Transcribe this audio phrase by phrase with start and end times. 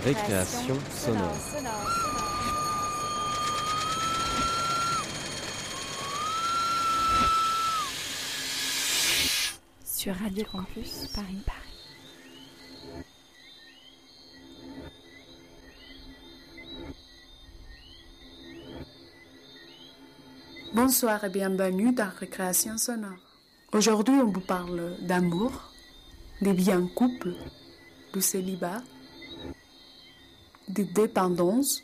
[0.00, 1.36] Récréation sonore.
[9.84, 11.58] Sur Radio Campus Paris Paris.
[20.72, 23.10] Bonsoir et bienvenue dans Récréation sonore.
[23.74, 25.52] Aujourd'hui, on vous parle d'amour,
[26.40, 27.34] des biens couples,
[28.14, 28.80] du célibat,
[30.72, 31.82] de dépendance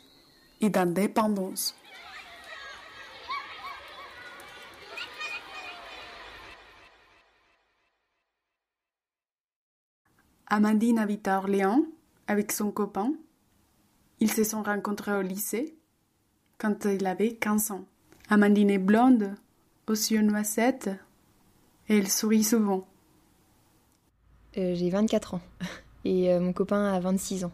[0.61, 1.75] et d'indépendance.
[10.47, 11.85] Amandine habite à Orléans
[12.27, 13.13] avec son copain.
[14.19, 15.75] Ils se sont rencontrés au lycée
[16.57, 17.85] quand il avait 15 ans.
[18.29, 19.35] Amandine est blonde,
[19.87, 20.89] aux yeux noisettes,
[21.87, 22.87] et elle sourit souvent.
[24.57, 25.41] Euh, j'ai 24 ans
[26.05, 27.51] et euh, mon copain a 26 ans.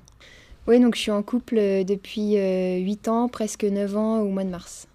[0.67, 4.43] Oui, donc je suis en couple euh, depuis 8 ans, presque 9 ans au mois
[4.43, 4.87] de mars.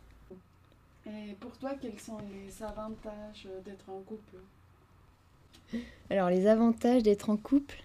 [1.07, 4.37] Et pour toi, quels sont les avantages d'être en couple?
[6.11, 7.77] Alors, les avantages d'être en couple,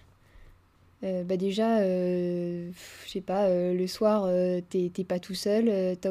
[1.02, 2.72] bah déjà, je
[3.06, 4.28] sais pas, le soir,
[4.68, 6.10] t'es pas tout seul, t'as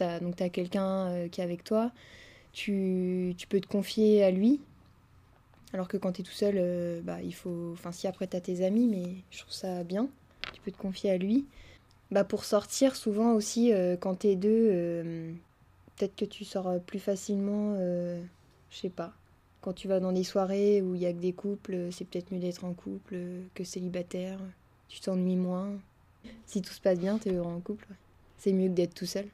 [0.00, 1.90] as, donc as quelqu'un qui est avec toi,
[2.52, 4.60] tu, tu, peux te confier à lui,
[5.74, 7.72] alors que quand tu es tout seul, euh, bah, il faut.
[7.72, 10.08] Enfin, si après tu as tes amis, mais je trouve ça bien.
[10.52, 11.46] Tu peux te confier à lui.
[12.10, 15.32] Bah, pour sortir, souvent aussi, euh, quand tu es deux, euh,
[15.96, 17.76] peut-être que tu sors plus facilement.
[17.76, 19.12] je sais pas.
[19.60, 22.32] Quand tu vas dans des soirées où il y a que des couples, c'est peut-être
[22.32, 23.16] mieux d'être en couple
[23.54, 24.38] que célibataire.
[24.88, 25.72] Tu t'ennuies moins.
[26.46, 27.88] Si tout se passe bien, tu es heureux en couple.
[28.38, 29.26] C'est mieux que d'être tout seul.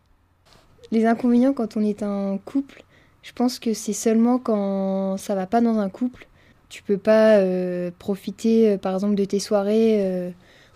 [0.90, 2.84] Les inconvénients quand on est en couple,
[3.22, 6.28] je pense que c'est seulement quand ça va pas dans un couple.
[6.68, 10.30] Tu peux pas euh, profiter, euh, par exemple, de tes soirées, euh,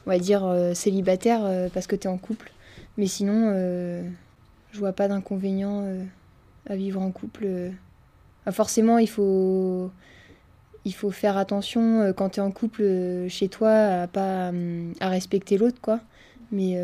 [0.09, 0.43] on va dire
[0.75, 2.51] célibataire, parce que tu es en couple.
[2.97, 3.53] Mais sinon,
[4.73, 5.85] je vois pas d'inconvénient
[6.67, 7.47] à vivre en couple.
[8.51, 9.91] forcément, il faut,
[10.87, 14.51] il faut faire attention quand tu es en couple chez toi à pas
[15.01, 16.01] à respecter l'autre, quoi.
[16.53, 16.81] Mais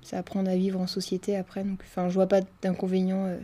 [0.00, 1.64] ça apprendre à vivre en société après.
[1.82, 3.36] Enfin, je vois pas d'inconvénient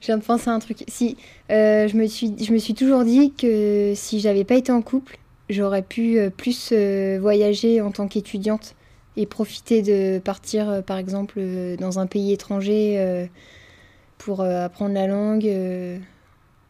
[0.00, 0.84] je viens de penser à un truc.
[0.88, 1.16] Si,
[1.50, 4.82] euh, je, me suis, je me suis toujours dit que si j'avais pas été en
[4.82, 5.18] couple,
[5.48, 8.74] j'aurais pu euh, plus euh, voyager en tant qu'étudiante
[9.16, 11.40] et profiter de partir, par exemple,
[11.78, 13.30] dans un pays étranger
[14.18, 15.46] pour apprendre la langue.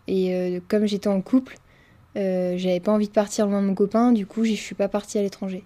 [0.06, 1.56] et comme j'étais en couple,
[2.14, 5.18] j'avais pas envie de partir loin de mon copain, du coup, je suis pas partie
[5.18, 5.64] à l'étranger.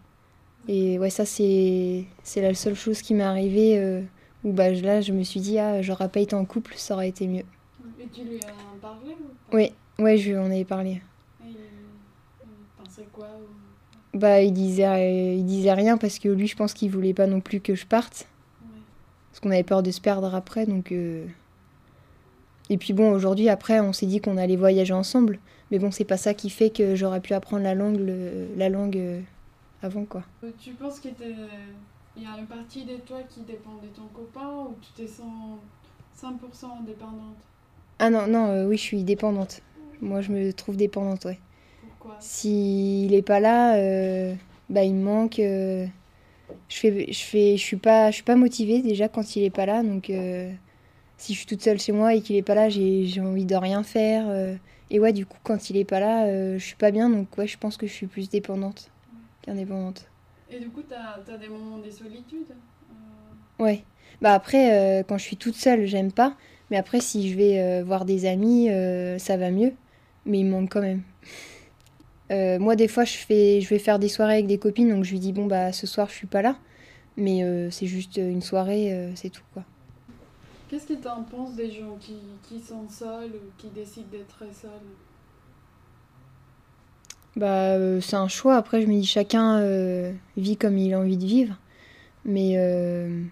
[0.68, 2.06] Et ouais, ça, c'est
[2.36, 4.02] la seule chose qui m'est arrivée
[4.44, 7.10] où bah, là, je me suis dit, ah, j'aurais pas été en couple, ça aurait
[7.10, 7.44] été mieux.
[8.00, 9.56] Et tu lui as parlé ou pas?
[9.56, 11.02] Oui, ouais, je lui en avais parlé.
[13.12, 13.28] Quoi
[14.14, 17.40] Bah, il disait, il disait rien parce que lui, je pense qu'il voulait pas non
[17.40, 18.26] plus que je parte.
[19.30, 20.92] Parce qu'on avait peur de se perdre après, donc.
[20.92, 21.26] Euh.
[22.68, 25.38] Et puis bon, aujourd'hui, après, on s'est dit qu'on allait voyager ensemble.
[25.70, 28.00] Mais bon, c'est pas ça qui fait que j'aurais pu apprendre la langue,
[28.56, 29.20] la langue euh,
[29.82, 30.22] avant, quoi.
[30.58, 31.12] Tu penses qu'il
[32.16, 35.58] y a une partie de toi qui dépend de ton copain ou tu te sens
[36.20, 37.36] 100% indépendante?
[37.98, 39.62] Ah non, non, euh, oui, je suis dépendante.
[40.00, 41.38] Moi, je me trouve dépendante, ouais.
[42.00, 44.34] Pourquoi S'il est pas là, euh,
[44.68, 45.38] bah, il me manque.
[45.38, 45.86] Euh,
[46.68, 49.50] je fais, je fais, je suis pas, je suis pas motivée déjà quand il est
[49.50, 50.06] pas là, donc
[51.16, 53.54] si je suis toute seule chez moi et qu'il est pas là, j'ai envie de
[53.54, 54.56] rien faire.
[54.90, 56.26] et ouais, du coup, quand il est pas là,
[56.58, 58.90] je suis pas bien, donc ouais, je pense que je suis plus dépendante
[59.42, 60.10] qu'indépendante.
[60.50, 63.64] Et du coup, tu as, des moments de solitude euh...
[63.64, 63.84] Ouais.
[64.20, 66.34] Bah après, euh, quand je suis toute seule, j'aime pas.
[66.70, 69.72] Mais après, si je vais euh, voir des amis, euh, ça va mieux.
[70.26, 71.02] Mais il me manque quand même.
[72.30, 75.10] Moi, des fois, je, fais, je vais faire des soirées avec des copines, donc je
[75.10, 76.56] lui dis, bon, bah ce soir, je suis pas là.
[77.16, 79.64] Mais c'est juste une soirée, c'est tout, quoi.
[80.70, 82.14] Qu'est-ce que tu en penses des gens qui,
[82.44, 84.70] qui sont seuls ou qui décident d'être seuls?
[87.34, 88.56] Bah, euh, c'est un choix.
[88.56, 91.56] Après, je me dis chacun euh, vit comme il a envie de vivre.
[92.24, 93.24] Mais euh,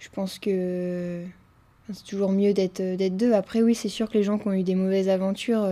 [0.00, 1.22] je pense que
[1.92, 2.82] c'est toujours mieux d'être
[3.16, 3.32] deux.
[3.32, 5.64] Après, oui, c'est sûr que les gens qui ont eu des mauvaises aventures,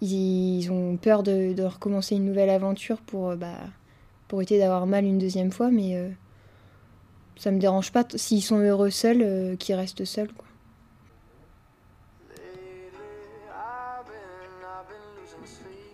[0.00, 3.58] ils, ont peur de, recommencer une nouvelle aventure pour, bah,
[4.28, 5.70] pour éviter d'avoir mal une deuxième fois.
[5.70, 5.98] Mais
[7.36, 8.04] ça me dérange pas.
[8.14, 10.32] S'ils sont heureux seuls, qu'ils restent seuls.
[10.32, 10.46] Quoi.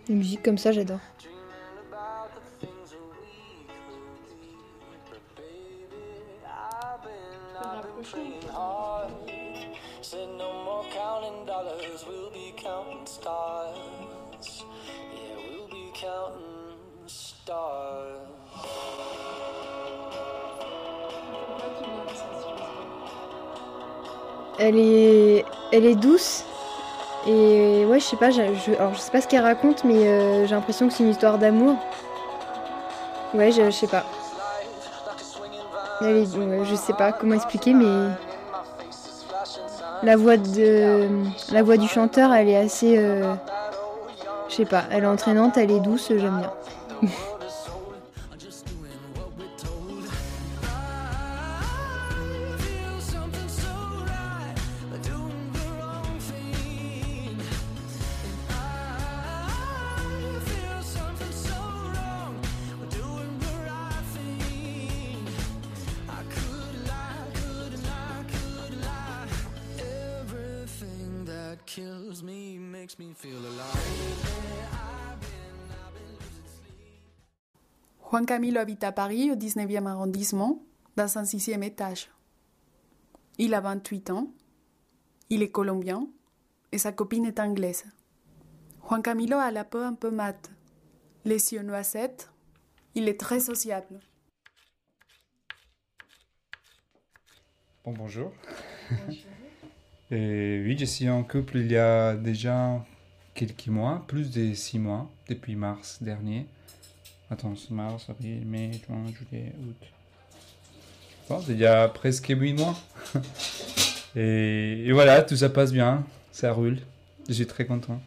[0.09, 1.01] Les musiques comme ça, j'adore.
[24.59, 26.43] Elle est, elle est douce.
[27.27, 28.41] Et ouais, je sais pas, je,
[28.79, 31.37] alors je sais pas ce qu'elle raconte, mais euh, j'ai l'impression que c'est une histoire
[31.37, 31.75] d'amour.
[33.33, 34.05] Ouais, je, sais pas.
[36.01, 37.85] Je sais pas comment expliquer, mais
[40.03, 41.07] la voix de,
[41.51, 43.33] la voix du chanteur, elle est assez, euh,
[44.49, 46.39] je sais pas, elle est entraînante, elle est douce, j'aime
[47.01, 47.09] bien.
[78.09, 80.63] Juan Camilo habite à Paris, au 19e arrondissement,
[80.95, 82.09] dans un sixième étage.
[83.37, 84.33] Il a 28 ans,
[85.29, 86.07] il est colombien
[86.71, 87.85] et sa copine est anglaise.
[88.87, 90.49] Juan Camilo a la peau un peu mate,
[91.23, 92.31] les yeux noisettes,
[92.95, 93.99] il est très sociable.
[97.83, 98.31] Bon, bonjour.
[98.89, 99.26] bonjour.
[100.09, 102.81] Et oui, je suis en couple il y a déjà
[103.33, 106.45] quelques mois, plus de six mois, depuis mars dernier.
[107.29, 109.87] Attends, mars, avril, mai, juin, juillet, août.
[111.27, 112.79] Bon, il y a presque huit mois.
[114.15, 116.77] et, voilà, tout ça passe bien, ça roule.
[117.27, 118.01] Je suis très content.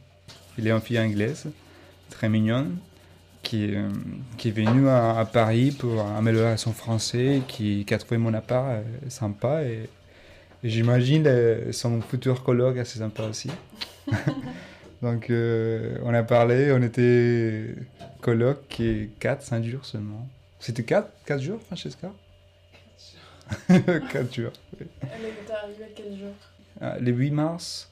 [0.56, 1.50] Il est en fille anglaise,
[2.08, 2.79] très mignonne,
[3.43, 3.91] qui, euh,
[4.43, 8.82] est venue à, Paris pour améliorer son français, qui, qui a trouvé mon appart euh,
[9.11, 9.91] sympa et
[10.62, 13.51] J'imagine euh, son futur colloque assez sympa aussi.
[15.03, 17.75] Donc euh, on a parlé, on était
[18.21, 20.29] colloque qui 4, 5 jours seulement.
[20.59, 22.12] C'était 4, 4 jours, Francesca?
[23.69, 24.53] 4 jours.
[24.79, 24.87] Oui.
[25.03, 26.35] Elle est arrivée quel jour?
[26.81, 27.91] Ah, Le 8 mars.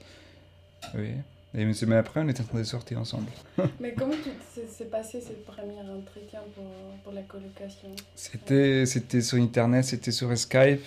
[0.94, 1.12] Oui.
[1.54, 3.30] Et une semaine après, on était en train de sortir ensemble.
[3.80, 4.12] Mais comment
[4.54, 6.64] s'est passé cette première entretien pour,
[7.02, 7.88] pour la colocation?
[8.14, 8.84] C'était
[9.22, 10.84] sur Internet, c'était sur Skype.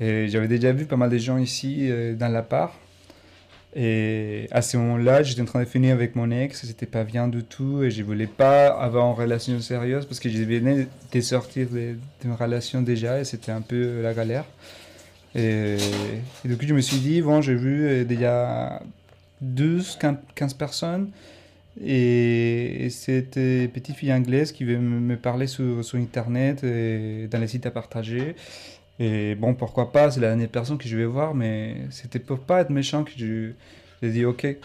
[0.00, 2.72] Et j'avais déjà vu pas mal de gens ici euh, dans l'appart.
[3.76, 7.26] Et à ce moment-là, j'étais en train de finir avec mon ex, c'était pas bien
[7.26, 10.86] du tout, et je voulais pas avoir une relation sérieuse parce que je venais
[11.20, 14.44] sortir d'une relation déjà, et c'était un peu la galère.
[15.34, 15.76] Et,
[16.44, 18.80] et, coup, je me suis dit, bon, j'ai vu euh, déjà
[19.40, 19.98] 12,
[20.36, 21.10] 15 personnes,
[21.84, 27.48] et, c'était petite fille anglaise qui veut me parler sur, sur Internet et dans les
[27.48, 28.36] sites à partager.
[28.98, 32.40] Et bon, pourquoi pas, c'est la dernière personne que je vais voir, mais c'était pour
[32.40, 33.50] pas être méchant que je,
[34.02, 34.44] j'ai dit ok.
[34.44, 34.58] Et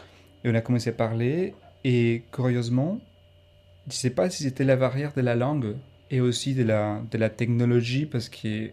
[0.46, 1.54] on a commencé à parler,
[1.84, 3.00] et curieusement,
[3.90, 5.76] je sais pas si c'était la barrière de la langue
[6.12, 8.70] et aussi de la, de la technologie, parce que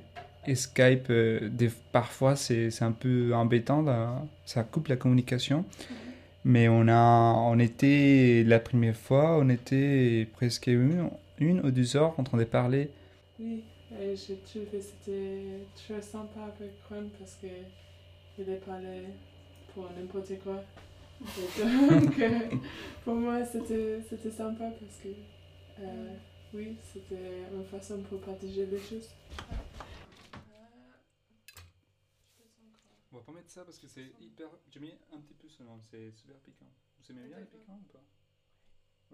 [0.55, 5.65] Skype, euh, des, parfois, c'est, c'est un peu embêtant, là, ça coupe la communication.
[6.45, 11.11] Mais on, a, on était, la première fois, on était presque une,
[11.41, 12.91] une ou deux heures en train de parler.
[13.41, 13.65] Oui.
[13.93, 19.05] Et j'ai trouvé que c'était très sympa avec Juan parce qu'il est parlé
[19.73, 20.63] pour n'importe quoi.
[21.21, 22.51] donc, euh,
[23.05, 25.09] pour moi, c'était sympa parce que,
[25.79, 26.15] euh,
[26.53, 29.09] oui, c'était une façon pour partager des choses.
[33.13, 34.49] On va pas mettre ça parce que c'est hyper.
[34.69, 36.71] J'ai mis un petit peu seulement, c'est super piquant.
[36.99, 38.03] Vous aimez bien les piquants ou pas?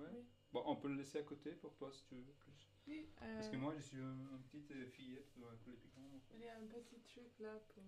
[0.02, 0.08] Ouais.
[0.12, 0.24] Oui.
[0.52, 2.71] Bon, on peut le laisser à côté pour toi si tu veux plus.
[2.86, 3.36] Oui, euh...
[3.36, 6.02] Parce que moi, je suis une petite fillette pour, pour les piquants.
[6.14, 6.34] En fait.
[6.38, 7.84] Il y a un petit truc là pour.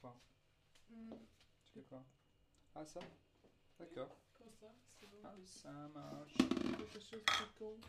[0.00, 0.16] Quoi?
[0.90, 1.14] Mm.
[1.64, 2.04] Tu fais quoi?
[2.74, 3.00] Ah, ça?
[3.78, 4.16] D'accord.
[4.34, 4.66] Pour ça,
[4.98, 5.18] c'est bon.
[5.24, 6.36] Ah, ça marche.
[6.38, 7.84] Quelque chose qui compte.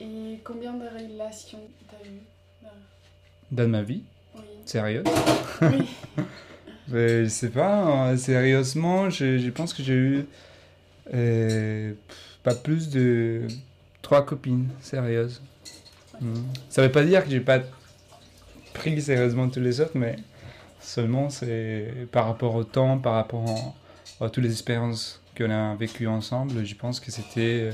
[0.00, 2.20] Et combien de relations t'as eu
[3.50, 4.04] Dans ma vie?
[4.34, 4.42] Oui.
[4.64, 5.04] Sérieux
[5.62, 5.88] Oui.
[6.88, 10.26] je sais pas, hein, sérieusement, je, je, pense que j'ai eu
[11.12, 11.94] euh,
[12.42, 13.46] pas plus de
[14.04, 15.42] trois copines sérieuses.
[16.20, 16.44] Hmm.
[16.68, 17.58] Ça veut pas dire que j'ai pas
[18.72, 20.16] pris sérieusement tous les autres, mais
[20.78, 23.74] seulement c'est par rapport au temps, par rapport
[24.20, 26.64] à toutes les expériences qu'on a vécues ensemble.
[26.64, 27.72] Je pense que c'était, euh,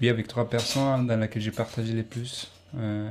[0.00, 2.50] oui, avec trois personnes dans lesquelles j'ai partagé les plus.
[2.76, 3.08] Euh,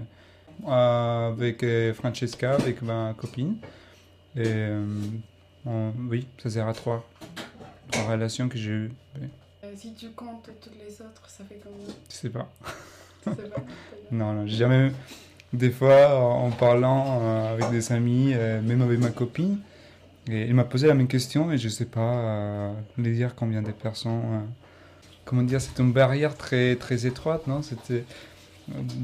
[0.68, 3.58] avec euh, Francesca, avec ma copine.
[4.36, 4.68] Et
[5.66, 7.04] oui, ça sert à trois
[8.08, 8.92] relations que j'ai eues.
[9.68, 11.94] Euh, si tu comptes toutes les autres, ça fait combien?
[12.10, 12.50] Je sais pas.
[13.24, 13.62] Tu sais pas
[14.12, 14.92] Non, non, j'ai jamais.
[15.54, 19.60] Des fois, en parlant euh, avec des amis, euh, même avec ma copine,
[20.30, 23.72] et il m'a posé la même question et je sais pas lui dire combien de
[23.72, 24.46] personnes.
[25.24, 27.62] comment dire, c'est une barrière très, très étroite, non?
[27.62, 28.04] C'était.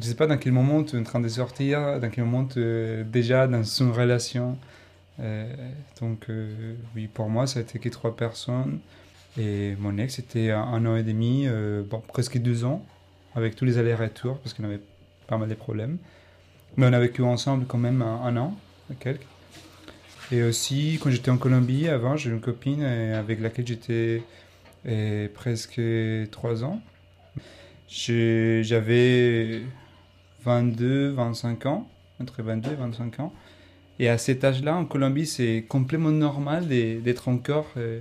[0.01, 2.43] Je sais pas dans quel moment tu es en train de sortir, dans quel moment
[2.43, 4.57] tu es déjà dans une relation.
[5.19, 5.45] Euh,
[6.01, 8.79] donc, euh, oui, pour moi, ça a été que trois personnes.
[9.37, 12.85] Et mon ex, c'était un, an et demi, euh, bon, presque deux ans,
[13.35, 14.81] avec tous les allers-retours, parce qu'on avait
[15.27, 15.97] pas mal de problèmes.
[16.77, 18.55] Mais on a vécu ensemble quand même un, an,
[18.99, 19.25] quelques.
[20.31, 24.23] Et aussi, quand j'étais en Colombie, avant, j'ai une copine avec laquelle j'étais
[25.33, 25.81] presque
[26.31, 26.81] trois ans.
[27.87, 29.61] J'avais
[30.43, 31.87] 22, 25 ans,
[32.19, 33.33] entre 22 et 25 ans.
[33.99, 37.99] Et à cet âge-là, en Colombie, c'est complètement normal d'être encore euh,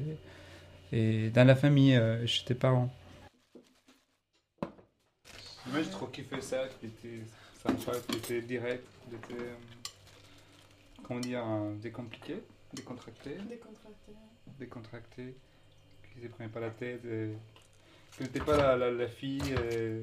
[0.92, 2.90] et dans la famille, euh, chez tes parents.
[5.66, 7.20] Moi, j'ai trop kiffé ça, qui était
[7.62, 9.54] sympa, qui était direct, qui était, euh,
[11.04, 12.42] comment dire, euh, décompliqué,
[12.74, 14.12] décontracté, Décontracté.
[14.58, 15.34] décontracté,
[16.12, 17.32] qui ne se prenait pas la tête, euh,
[18.16, 20.02] qui n'était pas la, la, la fille euh,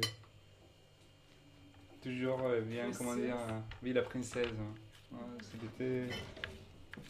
[2.01, 3.25] toujours euh, bien, comment Princesse.
[3.25, 4.47] dire, euh, oui, la princesse.
[4.47, 4.73] hein.
[5.11, 6.07] Ouais, c'était,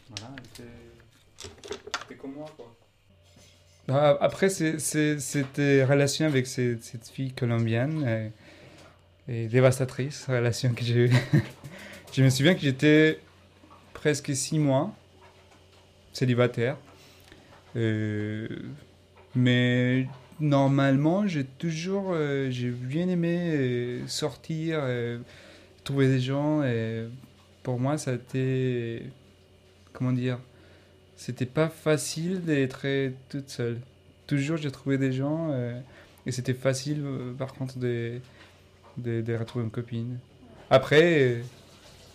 [0.08, 2.74] voilà, c'était comme moi, quoi.
[3.90, 8.30] Ah, Après, c'était relation avec cette, fille colombienne
[9.28, 11.10] et dévastatrice, relation que j'ai eue.
[12.12, 13.20] Je me souviens que j'étais
[13.92, 14.92] presque six mois
[16.12, 16.76] célibataire.
[17.76, 18.48] Euh,
[19.34, 20.06] mais
[20.40, 25.18] normalement, j'ai toujours euh, j'ai bien aimé euh, sortir, euh,
[25.84, 26.62] trouver des gens.
[27.62, 29.02] Pour moi, ça a été.
[29.92, 30.38] Comment dire
[31.20, 32.86] C'était pas facile d'être
[33.28, 33.78] toute seule.
[34.26, 35.50] Toujours, j'ai trouvé des gens.
[35.50, 35.78] euh,
[36.24, 38.20] et c'était facile, euh, par contre, de,
[38.96, 40.18] de, de retrouver une copine.
[40.70, 41.42] Après, euh,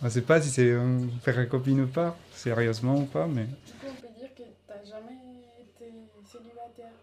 [0.02, 0.74] on sait pas si c'est
[1.22, 3.44] faire une copine ou pas, sérieusement ou pas, mais.
[3.46, 5.20] Du coup, on peut dire que t'as jamais
[5.62, 5.86] été
[6.26, 6.94] célibataire.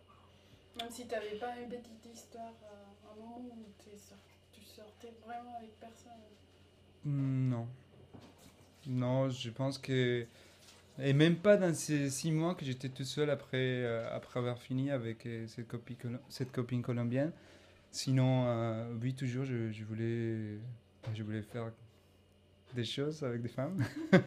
[0.80, 5.70] Même si t'avais pas une petite histoire, euh, un moment où tu sortais vraiment avec
[5.78, 6.18] personne.
[7.04, 7.66] Hmm, Non.
[8.88, 10.26] Non, je pense que...
[10.98, 14.58] Et même pas dans ces six mois que j'étais tout seul après, euh, après avoir
[14.58, 15.46] fini avec euh,
[16.28, 17.32] cette, copine, colombienne.
[17.90, 20.58] Sinon, euh, oui, toujours, je, voulais,
[21.14, 21.70] je voulais faire
[22.74, 23.82] des choses avec des femmes.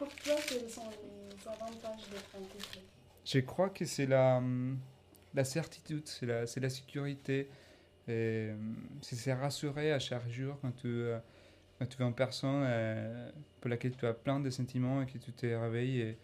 [0.00, 0.69] pour toi, c'est
[3.24, 4.78] je crois que c'est la, hum,
[5.34, 7.48] la certitude, c'est la, la sécurité.
[8.08, 11.18] Hum, c'est, rassurer à chaque jour quand tu, euh,
[11.78, 13.30] quand tu vas en personne euh,
[13.60, 16.18] pour laquelle tu as plein de sentiments et que tu t'es réveillé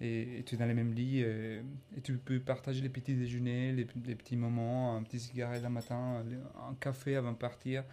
[0.00, 1.62] et, tu es dans les mêmes lits euh,
[1.96, 6.24] et, tu peux partager les petits déjeuners, les, petits moments, un petit cigarette le matin,
[6.68, 7.84] un café avant de partir.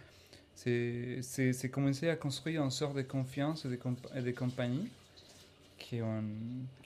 [0.54, 4.88] C'est, commencer à construire une sorte de confiance et de, comp- de compagnie
[5.88, 6.24] qu'on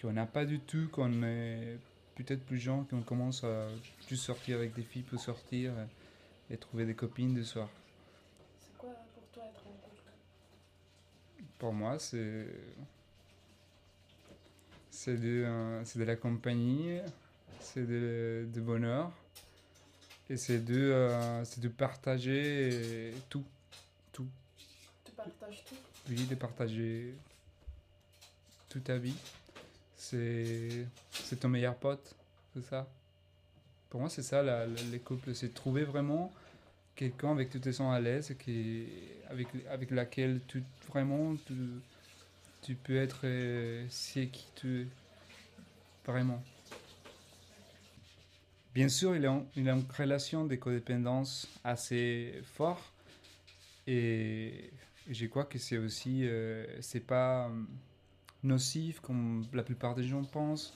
[0.01, 1.79] qu'on n'a pas du tout quand on est
[2.15, 3.69] peut-être plus jeune, qu'on commence à
[4.09, 5.85] juste sortir avec des filles pour sortir euh,
[6.51, 7.69] et trouver des copines le soir.
[8.59, 10.03] C'est quoi pour toi être en couple?
[11.59, 12.47] Pour moi, c'est
[14.91, 16.99] c'est de, euh, de la compagnie,
[17.61, 19.13] c'est de, de bonheur
[20.29, 23.45] et c'est de, euh, de partager tout.
[24.13, 25.77] Tu partages tout?
[26.09, 27.15] Oui, de partager
[28.69, 29.17] toute ta vie.
[29.97, 30.87] C'est
[31.41, 32.15] ton meilleur pote,
[32.55, 32.87] c'est ça?
[33.91, 35.35] Pour moi, c'est ça, les couples.
[35.35, 36.33] C'est trouver vraiment
[36.95, 38.35] quelqu'un avec qui tu te sens à l'aise
[39.31, 41.37] avec, avec laquelle tu, vraiment
[42.63, 44.87] tu, peux être euh, qui tu es.
[46.05, 46.43] Vraiment.
[48.75, 52.83] Bien sûr, il y a, une relation de codépendance assez forte.
[53.87, 54.71] Et
[55.11, 57.51] je crois que c'est aussi, euh, c'est pas
[58.43, 60.75] nocif comme la plupart des gens pensent.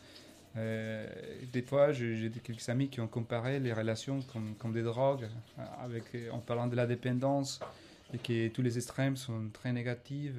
[0.57, 1.07] Euh,
[1.53, 5.29] des fois, j'ai quelques amis qui ont comparé les relations comme, comme des drogues,
[5.59, 7.61] euh, avec, euh, en parlant de la dépendance,
[8.13, 10.35] et que tous les extrêmes sont très négatifs.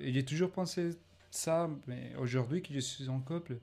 [0.00, 0.90] Et j'ai toujours pensé
[1.30, 3.58] ça, mais aujourd'hui que je suis en couple,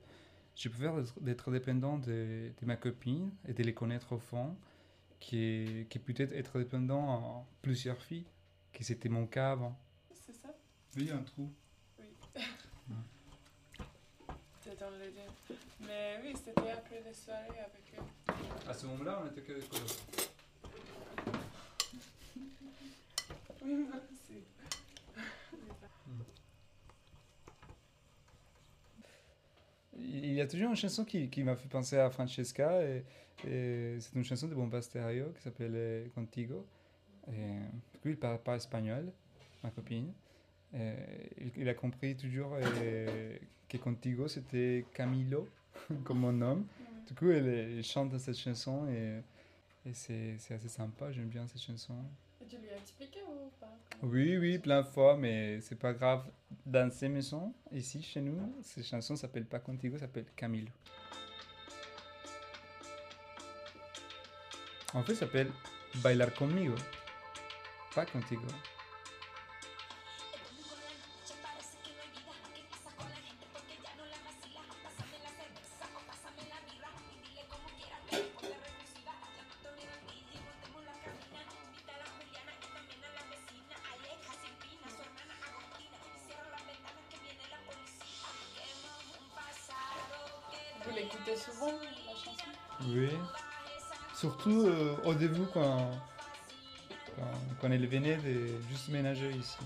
[0.56, 4.54] je préfère être- d'être dépendant de, de ma copine et de les connaître au fond,
[5.20, 8.26] qui, est- qui peut-être être dépendant en plusieurs filles,
[8.74, 9.78] que c'était mon cas avant.
[10.12, 10.54] C'est ça?
[10.96, 11.50] Oui, un trou.
[11.96, 12.40] C'est
[14.84, 15.56] dans le deux.
[15.80, 18.68] Mais oui, c'était après les soirées avec eux.
[18.68, 19.82] À ce moment-là, on était que des colocs.
[23.64, 24.42] Oui, moi aussi.
[29.96, 33.04] Il y a toujours une chanson qui, qui m'a fait penser à Francesca, et,
[33.46, 36.66] et c'est une chanson de Bomba Stereo qui s'appelle Contigo.
[37.28, 37.32] Et,
[37.92, 39.10] du coup, il parle pas espagnol,
[39.62, 40.12] ma copine.
[40.74, 42.56] Il, il, a compris toujours
[43.68, 45.48] que Contigo c'était Camilo,
[46.04, 46.64] comme mon nom.
[47.06, 49.20] Du coup, elle, chante cette chanson et,
[49.88, 51.94] et c'est assez sympa, j'aime bien cette chanson.
[52.40, 53.72] Et tu lui as expliqué ou pas?
[54.02, 56.24] Oui, oui, plein de fois, mais c'est pas grave.
[56.66, 60.68] Dans ces maisons, ici, chez nous, cette chanson s'appelle pas Contigo, s'appelle Camilo.
[64.92, 65.50] En fait, ça s'appelle
[65.96, 66.74] Bailar conmigo,
[67.94, 68.46] pas contigo.
[97.64, 99.56] Quand, elle venait de juste ménager ici.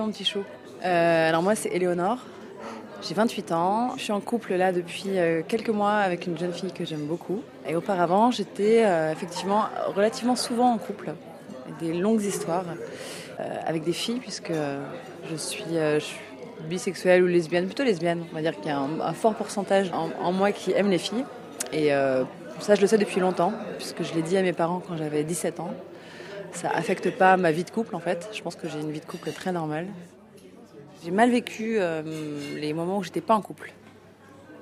[0.00, 0.40] Mon petit chou.
[0.84, 2.18] Euh, alors moi, c'est Éléonore.
[3.02, 3.92] J'ai 28 ans.
[3.96, 7.06] Je suis en couple là depuis euh, quelques mois avec une jeune fille que j'aime
[7.06, 7.42] beaucoup.
[7.66, 11.14] Et auparavant, j'étais euh, effectivement relativement souvent en couple.
[11.80, 12.64] Des longues histoires
[13.66, 14.52] avec des filles puisque
[15.30, 15.64] je suis,
[16.68, 18.24] bisexuelle ou lesbienne, plutôt lesbienne.
[18.32, 20.98] On va dire qu'il y a un, fort pourcentage en, en, moi qui aime les
[20.98, 21.24] filles.
[21.72, 21.90] Et
[22.60, 25.24] ça, je le sais depuis longtemps puisque je l'ai dit à mes parents quand j'avais
[25.24, 25.74] 17 ans
[26.56, 28.30] ça affecte pas ma vie de couple en fait.
[28.32, 29.86] Je pense que j'ai une vie de couple très normale.
[31.04, 32.02] J'ai mal vécu euh,
[32.56, 33.72] les moments où j'étais pas en couple.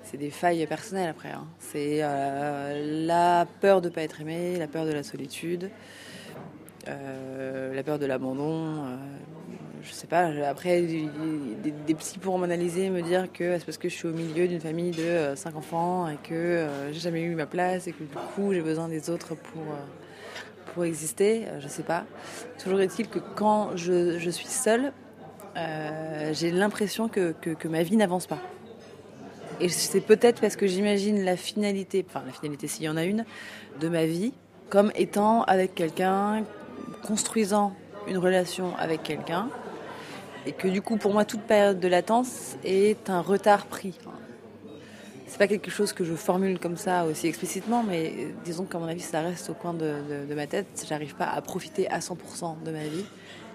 [0.03, 1.31] C'est des failles personnelles après.
[1.31, 1.47] Hein.
[1.61, 5.71] C'est euh, la peur de pas être aimé, la peur de la solitude,
[6.89, 8.75] euh, la peur de l'abandon.
[9.83, 10.27] je sais pas.
[10.49, 11.09] Après, des,
[11.87, 14.61] des psys pourront m'analyser, me dire que c'est parce que je suis au milieu d'une
[14.61, 18.53] famille de cinq enfants et que j'ai jamais eu ma place et que du coup
[18.53, 19.63] j'ai besoin des autres pour
[20.73, 22.05] pour exister, je sais pas.
[22.63, 24.93] Toujours est-il que quand je, je suis seule,
[25.57, 28.39] euh, j'ai l'impression que, que, que, ma vie n'avance pas.
[29.61, 33.05] Et c'est peut-être parce que j'imagine la finalité, enfin la finalité s'il y en a
[33.05, 33.25] une,
[33.81, 34.33] de ma vie,
[34.69, 36.43] comme étant avec quelqu'un,
[37.07, 37.73] construisant
[38.09, 39.49] une relation avec quelqu'un,
[40.47, 43.95] et que du coup pour moi toute période de latence est un retard pris
[45.35, 48.87] c'est pas quelque chose que je formule comme ça aussi explicitement, mais disons qu'à mon
[48.87, 50.87] avis, ça reste au coin de, ma tête.
[50.89, 53.05] J'arrive pas à profiter à 100% de ma vie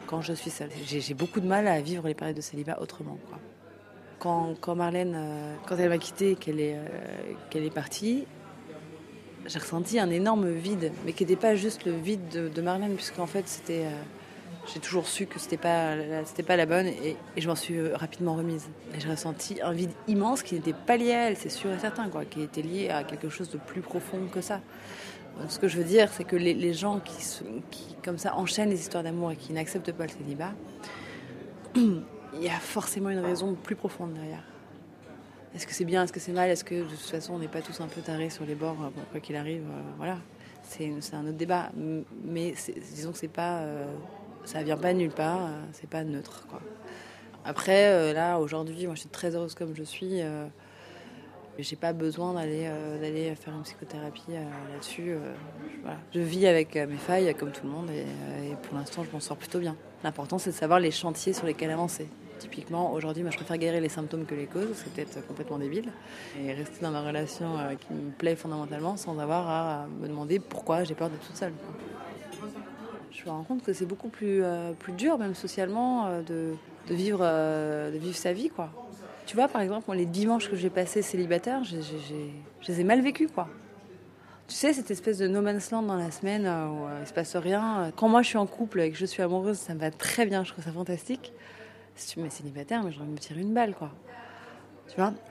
[0.06, 0.72] quand je suis seule.
[0.86, 3.18] J'ai beaucoup de mal à vivre les périodes de célibat autrement.
[4.20, 6.86] Quand, quand, Marlène, euh, quand elle m'a quittée, qu'elle est, euh,
[7.50, 8.26] qu'elle est partie,
[9.46, 12.96] j'ai ressenti un énorme vide, mais qui n'était pas juste le vide de, de Marlène,
[12.96, 13.86] puisqu'en fait, c'était.
[13.86, 14.02] Euh,
[14.68, 15.96] j'ai toujours su que c'était pas
[16.46, 18.70] pas la bonne et, je m'en suis rapidement remise.
[18.96, 21.80] Et j'ai ressenti un vide immense qui n'était pas lié à elle, c'est sûr et
[21.80, 24.62] certain, quoi, qui était lié à quelque chose de plus profond que ça.
[25.48, 29.04] Ce que je veux dire, c'est que les, gens qui, comme ça, enchaînent les histoires
[29.04, 30.52] d'amour et qui n'acceptent pas le célibat,
[31.76, 32.04] il
[32.42, 34.44] y a forcément une raison plus profonde derrière.
[35.56, 37.48] Est-ce que c'est bien, est-ce que c'est mal, est-ce que de toute façon on n'est
[37.48, 38.78] pas tous un peu tarés sur les bords,
[39.12, 40.18] quoi qu'il arrive, euh, voilà.
[40.64, 41.72] C'est un autre débat.
[42.24, 42.54] Mais
[42.94, 43.60] disons que c'est pas.
[43.60, 43.88] Euh,
[44.46, 46.46] ça vient pas de nulle part, euh, c'est pas neutre.
[46.50, 46.62] Quoi.
[47.46, 50.22] Après, euh, là, aujourd'hui, moi je suis très heureuse comme je suis.
[50.22, 50.46] Euh,
[51.58, 52.70] j'ai pas besoin d'aller
[53.02, 55.14] d'aller faire une psychothérapie là-dessus.
[55.82, 55.98] Voilà.
[56.16, 59.36] Je vis avec mes failles comme tout le monde et, pour l'instant je m'en sors
[59.36, 59.76] plutôt bien.
[60.06, 62.08] L'important c'est de savoir les chantiers sur lesquels avancer.
[62.38, 65.92] Typiquement, aujourd'hui, moi, je préfère guérir les symptômes que les causes, c'est peut-être complètement débile.
[66.42, 70.86] Et rester dans ma relation qui me plaît fondamentalement sans avoir à me demander pourquoi
[70.86, 71.52] j'ai peur d'être toute seule.
[73.12, 76.54] Je me rends compte que c'est beaucoup plus, euh, plus dur, même socialement, euh, de,
[76.88, 78.70] de vivre, euh, de vivre sa vie, quoi.
[79.26, 81.02] Tu vois, par exemple, les dimanches que j'ai passés
[82.00, 83.48] j'ai- je les ai mal vécus, quoi.
[84.48, 87.36] Tu sais, cette espèce de no man's land dans la semaine où il se passe
[87.36, 87.92] rien.
[87.96, 90.26] Quand moi je suis en couple et que je suis amoureuse, ça me va très
[90.26, 91.32] bien, je trouve ça fantastique.
[91.96, 93.92] Si tu me célibataire, mais de me tirer une balle, quoi.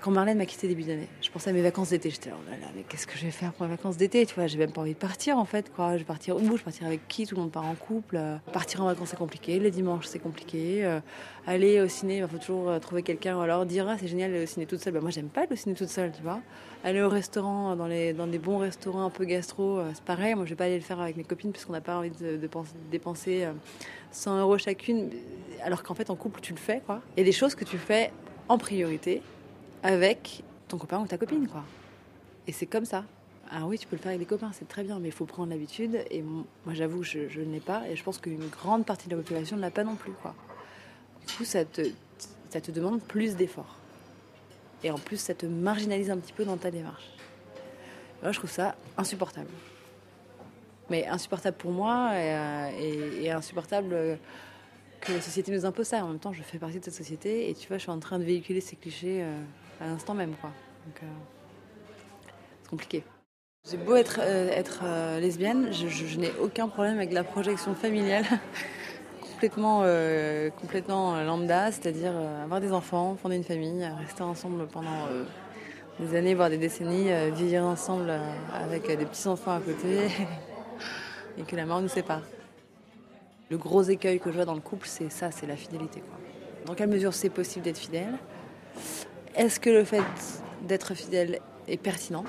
[0.01, 2.09] Quand Marlène m'a quitté début d'année, je pensais à mes vacances d'été.
[2.11, 4.47] J'étais oh là mais qu'est-ce que je vais faire pour mes vacances d'été Tu vois,
[4.47, 5.93] j'ai même pas envie de partir en fait, quoi.
[5.95, 6.41] Je vais partir où?
[6.41, 7.27] Je vais partir avec qui?
[7.27, 8.17] Tout le monde part en couple.
[8.17, 9.59] euh, Partir en vacances, c'est compliqué.
[9.59, 10.85] Les dimanches, c'est compliqué.
[10.85, 11.01] euh,
[11.47, 14.33] Aller au ciné, il faut toujours euh, trouver quelqu'un ou alors dire, ah, c'est génial
[14.35, 14.95] au ciné toute seule.
[14.95, 16.41] Bah, moi, j'aime pas au ciné toute seule, tu vois.
[16.85, 20.35] Aller au restaurant, dans, les, dans des bons restaurants un peu gastro, c'est pareil.
[20.35, 22.11] Moi, je vais pas aller le faire avec mes copines parce qu'on n'a pas envie
[22.11, 23.53] de, de penser- de dépenser euh,
[24.13, 25.11] 100 euros chacune.
[25.65, 27.01] Alors qu'en fait, en couple, tu le fais, quoi.
[27.17, 28.13] Il y a des choses que tu fais
[28.49, 29.21] en priorité
[29.83, 31.65] avec ton copain ou ta copine, quoi.
[32.47, 33.05] Et c'est comme ça.
[33.51, 35.25] Ah oui, tu peux le faire avec des copains, c'est très bien, mais il faut
[35.25, 36.05] prendre l'habitude.
[36.11, 37.89] Et moi, j'avoue, je, je ne l'ai pas.
[37.89, 40.35] Et je pense qu'une grande partie de la population ne l'a pas non plus, quoi.
[41.27, 41.83] Du coup, ça te,
[42.51, 43.77] te demande plus d'efforts.
[44.83, 47.09] Et en plus, ça te marginalise un petit peu dans ta démarche.
[48.23, 49.51] Moi, je trouve ça insupportable.
[50.91, 54.17] Mais insupportable pour moi et, euh, insupportable euh,
[55.01, 56.05] que la société nous impose ça.
[56.05, 57.99] En même temps, je fais partie de cette société et tu vois, je suis en
[57.99, 59.39] train de véhiculer ces clichés euh,
[59.81, 60.51] à l'instant même, quoi.
[61.03, 61.07] Euh,
[62.63, 63.05] c'est compliqué.
[63.69, 68.25] J'ai beau être, euh, euh, lesbienne, je, n'ai aucun problème avec la projection familiale
[69.21, 69.85] complètement,
[70.61, 72.13] complètement lambda, c'est-à-dire
[72.43, 75.07] avoir des enfants, fonder une famille, rester ensemble pendant
[76.01, 78.13] des années, voire des décennies, vivre ensemble
[78.53, 80.09] avec des petits-enfants à côté
[81.39, 82.23] et que la mort nous sépare.
[83.49, 86.03] Le gros écueil que je vois dans le couple, c'est ça, c'est la fidélité.
[86.67, 88.19] Dans quelle mesure c'est possible d'être fidèle?
[89.39, 90.03] Est-ce que le fait
[90.63, 92.25] d'être fidèle est pertinent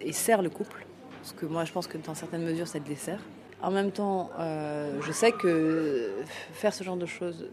[0.00, 0.86] et sert le couple?
[1.20, 3.20] Parce que moi, je pense que dans certaines mesures, ça le dessert.
[3.62, 6.12] En même temps, euh, je sais que
[6.54, 7.50] faire ce genre de choses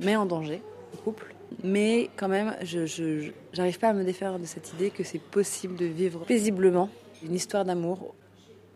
[0.00, 0.62] met en danger
[0.94, 1.34] le couple.
[1.62, 5.76] Mais quand même, je j'arrive pas à me défaire de cette idée que c'est possible
[5.76, 6.88] de vivre paisiblement
[7.22, 8.14] une histoire d'amour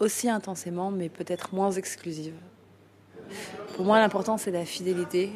[0.01, 2.35] aussi intensément, mais peut-être moins exclusive.
[3.75, 5.31] Pour moi, l'important, c'est la fidélité,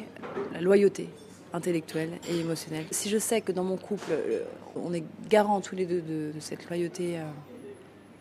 [0.53, 1.09] la loyauté
[1.53, 2.85] intellectuelle et émotionnelle.
[2.91, 4.43] Si je sais que dans mon couple, euh,
[4.75, 7.23] on est garant tous les deux de, cette loyauté, euh,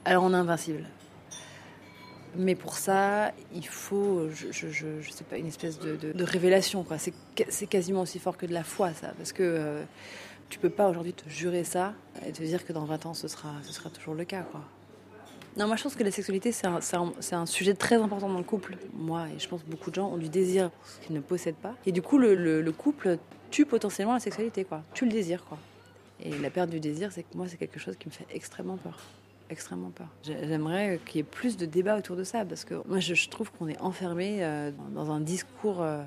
[0.04, 0.84] alors on est invincible.
[2.36, 6.84] Mais pour ça, il faut, je, je, sais pas, une espèce de, révélation.
[7.48, 9.12] C'est quasiment aussi fort que de la foi, ça.
[9.18, 9.82] Parce que euh,
[10.48, 11.94] tu peux pas aujourd'hui te jurer ça
[12.26, 13.52] et te dire que dans 20 ans, ce sera,
[13.92, 14.46] toujours le cas.
[15.56, 18.76] Non, moi je pense que la sexualité, c'est un, sujet très important dans le couple.
[18.94, 21.74] Moi, et je pense beaucoup de gens ont du désir ce qu'ils ne possèdent pas.
[21.84, 23.18] Et du coup, le, le- le couple
[23.50, 24.82] tue potentiellement la sexualité, quoi.
[24.94, 25.58] Tue le désir, quoi.
[26.24, 28.76] Et la perte du désir, c'est que moi, c'est quelque chose qui me fait extrêmement
[28.78, 28.98] peur.
[29.50, 30.06] Extrêmement peur.
[30.22, 33.12] J'ai- J'aimerais qu'il y ait plus de débats autour de ça, parce que moi, je,
[33.14, 36.02] je trouve qu'on est enfermé euh, dans un discours euh,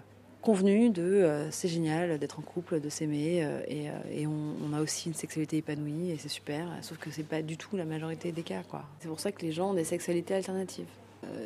[0.46, 4.28] convenu de euh, c'est génial d'être en couple, de s'aimer, euh, et, euh,
[4.64, 7.76] on, a aussi une sexualité épanouie, et c'est super, sauf que c'est pas du tout
[7.76, 8.84] la majorité des cas, quoi.
[9.00, 10.86] C'est pour ça que les gens ont des sexualités alternatives.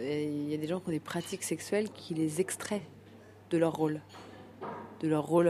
[0.01, 2.81] Il y a des gens qui ont des pratiques sexuelles qui les extraient
[3.49, 4.01] de leur rôle,
[4.99, 5.49] de leur rôle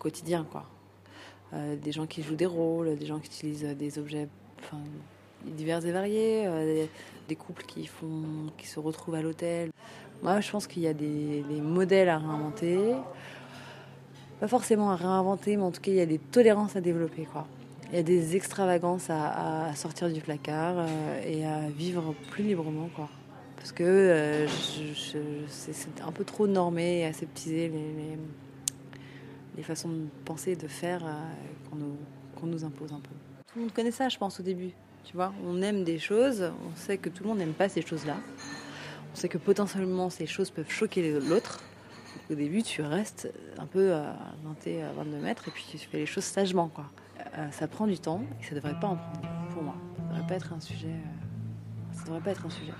[0.00, 0.64] quotidien, quoi.
[1.52, 4.26] Des gens qui jouent des rôles, des gens qui utilisent des objets
[5.44, 6.88] divers et variés, des,
[7.28, 9.70] des couples qui, font, qui se retrouvent à l'hôtel.
[10.22, 12.94] Moi, je pense qu'il y a des, modèles à réinventer.
[14.38, 17.24] Pas forcément à réinventer, mais en tout cas, il y a des tolérances à développer.
[17.24, 17.46] Quoi.
[17.90, 22.88] Il y a des extravagances à, sortir du placard euh, et à vivre plus librement.
[22.94, 23.08] Quoi.
[23.56, 24.46] Parce que euh,
[25.48, 27.70] c'est un peu trop normé et aseptisé
[29.56, 31.10] les, façons de penser et de faire euh,
[31.68, 31.76] qu'on
[32.46, 33.10] nous, nous impose un peu.
[33.48, 34.70] Tout le monde connaît ça, je pense, au début.
[35.04, 37.82] Tu vois, on aime des choses, on sait que tout le monde n'aime pas ces
[37.82, 38.16] choses-là.
[39.12, 41.60] On sait que potentiellement ces choses peuvent choquer l'autre.
[42.30, 45.78] Au début, tu restes un peu à 20 et à 22 mètres et puis tu
[45.78, 46.70] fais les choses sagement.
[47.38, 49.20] Euh, ça prend du temps et ça devrait pas en prendre,
[49.52, 49.74] pour moi.
[49.96, 50.88] Ça devrait pas être un sujet.
[50.88, 52.72] euh, Ça devrait pas être un sujet.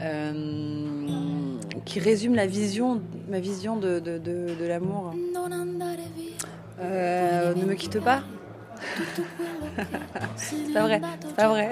[0.00, 2.96] Euh, qui résume ma vision
[3.76, 5.14] de, l'amour.
[6.80, 8.22] Ne me quitte pas.
[10.36, 11.70] c'est pas vrai, c'est pas vrai.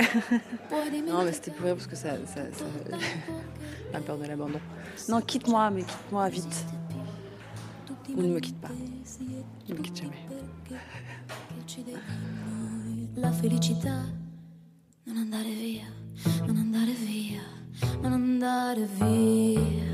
[1.06, 2.64] non, mais c'était pour rire parce que ça, ça, ça
[3.94, 4.60] a peur de l'abandon.
[5.08, 6.66] Non, quitte-moi, mais quitte-moi vite.
[8.16, 8.68] Ou ne me quitte pas.
[9.68, 10.26] Ne me quitte jamais.
[13.16, 14.04] La felicità,
[15.06, 15.86] non andare via,
[16.46, 17.42] non andare via,
[18.02, 19.89] non andare via.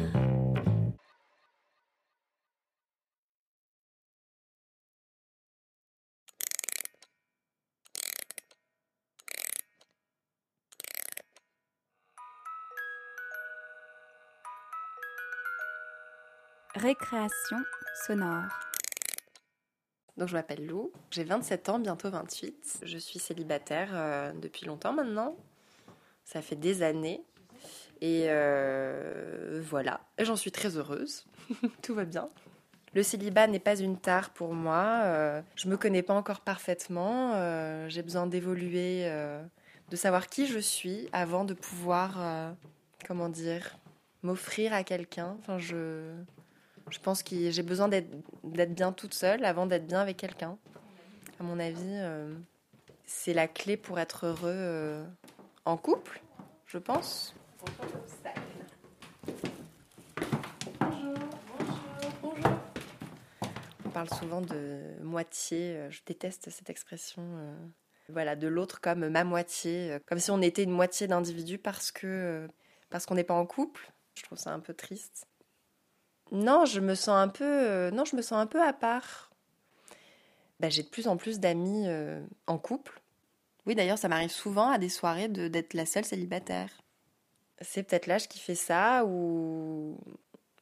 [16.86, 17.56] Récréation
[18.06, 18.44] sonore.
[20.16, 22.82] Donc je m'appelle Lou, j'ai 27 ans, bientôt 28.
[22.84, 25.34] Je suis célibataire euh, depuis longtemps maintenant.
[26.24, 27.24] Ça fait des années.
[28.00, 31.24] Et euh, voilà, j'en suis très heureuse.
[31.82, 32.28] Tout va bien.
[32.94, 35.00] Le célibat n'est pas une tare pour moi.
[35.06, 37.32] Euh, je me connais pas encore parfaitement.
[37.34, 39.42] Euh, j'ai besoin d'évoluer, euh,
[39.90, 42.54] de savoir qui je suis avant de pouvoir,
[43.08, 43.76] comment dire,
[44.22, 45.36] m'offrir à quelqu'un.
[45.40, 46.14] Enfin, je,
[46.90, 50.58] je pense que j'ai besoin d'être bien toute seule avant d'être bien avec quelqu'un.
[51.40, 52.34] À mon avis, euh,
[53.04, 55.04] c'est la clé pour être heureux euh,
[55.64, 56.22] en couple,
[56.66, 57.34] je pense.
[63.84, 67.22] On parle souvent de moitié, euh, je déteste cette expression.
[68.08, 72.48] voilà, de l'autre comme ma moitié, comme si on était une moitié d'individu parce que
[72.88, 73.92] parce qu'on n'est pas en couple.
[74.14, 75.26] Je trouve ça un peu triste.
[76.32, 79.30] Non, je me sens un peu, euh, non, je me sens un peu à part.
[80.60, 83.00] Bah, j'ai de plus en plus d'amis euh, en couple.
[83.66, 86.70] Oui, d'ailleurs, ça m'arrive souvent à des soirées de- d'être la seule célibataire.
[87.60, 89.98] C'est peut-être l'âge qui fait ça ou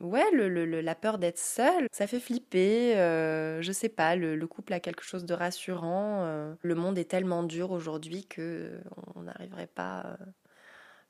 [0.00, 2.96] ouais, le, le- la peur d'être seule, ça fait flipper.
[2.98, 6.24] euh, je sais pas, le, le couple a quelque chose de rassurant.
[6.60, 8.80] le monde est tellement dur aujourd'hui que
[9.16, 10.16] on n'arriverait pas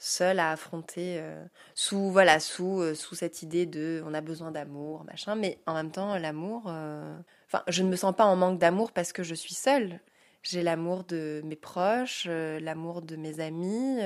[0.05, 4.51] seul à affronter euh, sous voilà sous euh, sous cette idée de on a besoin
[4.51, 5.35] d'amour machin.
[5.37, 6.65] Mais en même temps, l'amour.
[6.69, 10.01] euh, Enfin, je ne me sens pas en manque d'amour parce que je suis seule.
[10.43, 13.99] J'ai l'amour de mes proches, l'amour de mes amis,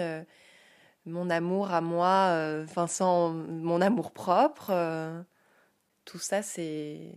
[1.07, 2.33] mon amour à moi,
[2.65, 4.73] enfin sans mon amour propre.
[6.05, 7.13] tout ça, c'est,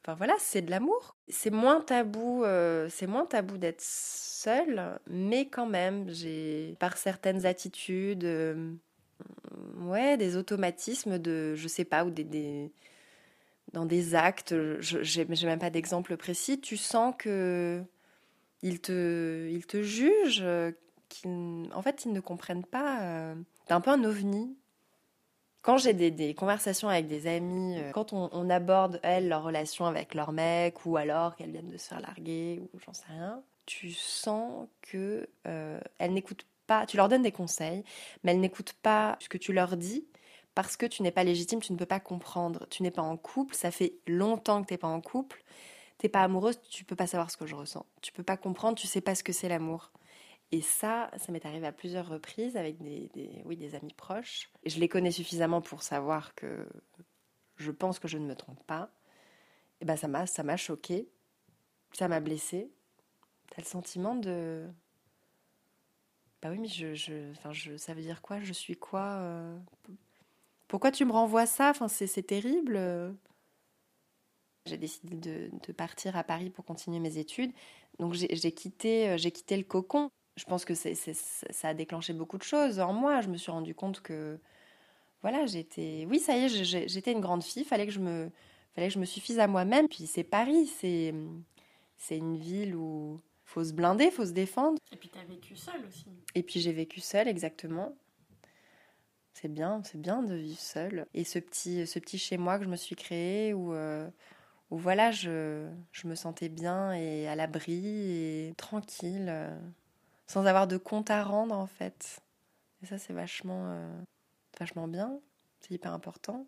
[0.00, 1.15] enfin voilà, c'est de l'amour.
[1.28, 7.46] C'est moins tabou, euh, c'est moins tabou d'être seule, mais quand même, j'ai par certaines
[7.46, 8.72] attitudes, euh,
[9.80, 12.70] ouais, des automatismes de, je sais pas, ou des,
[13.72, 17.82] dans des actes, j'ai même pas d'exemple précis, tu sens que
[18.62, 20.72] ils te, ils te jugent, euh,
[21.08, 23.02] qu'ils- en fait, ils ne comprennent pas.
[23.02, 23.34] euh,
[23.66, 24.56] T'es un peu un ovni.
[25.66, 30.14] Quand j'ai des, conversations avec des amis, euh, quand on, aborde, elles, leur relation avec
[30.14, 33.90] leur mec, ou alors qu'elles viennent de se faire larguer, ou j'en sais rien, tu
[33.90, 37.82] sens que euh, elles n'écoutent pas, tu leur donnes des conseils,
[38.22, 40.06] mais elles n'écoutent pas ce que tu leur dis,
[40.54, 42.68] parce que tu n'es pas légitime, tu ne peux pas comprendre.
[42.70, 45.42] Tu n'es pas en couple, ça fait longtemps que tu n'es pas en couple,
[45.98, 47.86] t'es pas amoureuse, tu peux pas savoir ce que je ressens.
[48.02, 49.90] Tu peux pas comprendre, tu sais pas ce que c'est l'amour.
[50.52, 53.10] Et ça, ça m'est arrivé à plusieurs reprises avec des,
[53.44, 54.50] oui, des amis proches.
[54.64, 56.68] Je les connais suffisamment pour savoir que
[57.56, 58.90] je pense que je ne me trompe pas.
[59.80, 61.08] Et ben ça m'a, ça m'a choqué,
[61.92, 62.70] ça m'a blessée.
[63.50, 64.66] T'as le sentiment de,
[66.42, 68.40] bah oui, mais je, enfin, je, ça veut dire quoi?
[68.40, 69.58] Je suis quoi euh,
[70.68, 71.70] Pourquoi tu me renvoies ça?
[71.70, 72.78] Enfin, c'est, terrible.
[74.66, 77.52] J'ai décidé de, partir à Paris pour continuer mes études.
[77.98, 80.10] Donc j'ai quitté, euh, j'ai quitté le cocon.
[80.36, 83.20] Je pense que c'est, c'est- ça a déclenché beaucoup de choses en moi.
[83.22, 84.38] Je me suis rendu compte que,
[85.22, 87.64] voilà, j'étais, oui, ça y est, j'ai- j'étais une grande fille.
[87.64, 88.30] Fallait que je me,
[88.74, 89.88] fallait que je me suffise à moi-même.
[89.88, 91.14] Puis c'est Paris, c'est,
[91.96, 94.78] c'est une ville où faut se blinder, faut se défendre.
[94.92, 96.06] Et puis t'as vécu seule aussi.
[96.34, 97.94] Et puis j'ai vécu seule, exactement.
[99.32, 101.06] C'est bien, c'est bien de vivre seule.
[101.14, 104.08] Et ce petit, ce petit chez moi que je me suis créé où, euh,
[104.70, 109.28] où voilà, je, je me sentais bien et à l'abri et tranquille,
[110.26, 112.20] sans avoir de compte à rendre en fait.
[112.82, 114.00] Et ça, c'est vachement, euh,
[114.58, 115.18] vachement bien.
[115.60, 116.46] C'est hyper important.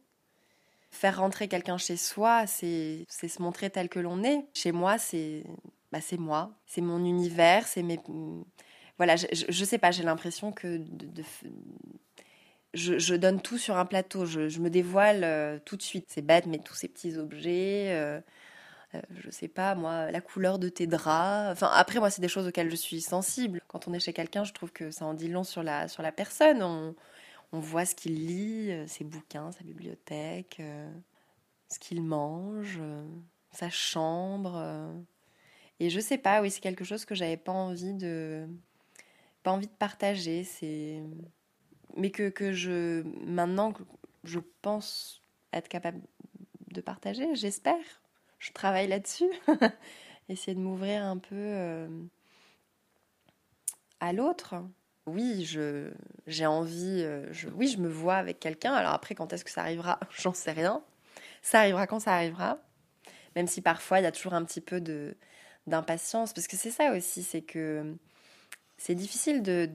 [0.90, 4.46] Faire rentrer quelqu'un chez soi, c'est se montrer tel que l'on est.
[4.54, 5.44] Chez moi, c'est
[5.92, 7.98] bah, c'est moi, c'est mon univers, c'est mes
[8.98, 11.22] voilà, je, sais pas, j'ai l'impression que de,
[12.74, 16.06] je, donne tout sur un plateau, je, je me dévoile euh, tout de suite.
[16.08, 18.20] C'est bête, mais tous ces petits objets, euh,
[18.94, 21.52] euh, je sais pas, moi, la couleur de tes draps.
[21.52, 23.60] Enfin, après, moi, c'est des choses auxquelles je suis sensible.
[23.68, 26.02] Quand on est chez quelqu'un, je trouve que ça en dit long sur la, sur
[26.02, 26.62] la personne.
[26.62, 26.94] On,
[27.52, 30.90] on voit ce qu'il lit, euh, ses bouquins, sa bibliothèque, euh,
[31.68, 32.80] ce qu'il mange,
[33.52, 34.94] sa chambre.
[35.80, 38.46] Et je sais pas, oui, c'est quelque chose que j'avais pas envie de
[39.42, 41.02] pas envie de partager, c'est
[41.96, 43.72] mais que, que je maintenant
[44.24, 45.22] je pense
[45.52, 46.00] être capable
[46.72, 47.76] de partager, j'espère.
[48.38, 49.30] Je travaille là-dessus.
[50.28, 51.88] Essayer de m'ouvrir un peu euh,
[54.00, 54.56] à l'autre.
[55.06, 55.44] Oui,
[56.26, 58.74] j'ai envie euh, oui, je me vois avec quelqu'un.
[58.74, 59.98] Alors après quand est-ce que ça arrivera?
[60.10, 60.82] J'en sais rien.
[61.42, 62.58] Ça arrivera quand ça arrivera.
[63.36, 64.80] Même si parfois il y a toujours un petit peu
[65.66, 67.96] d'impatience parce que c'est ça aussi, c'est que
[68.76, 69.70] c'est difficile de,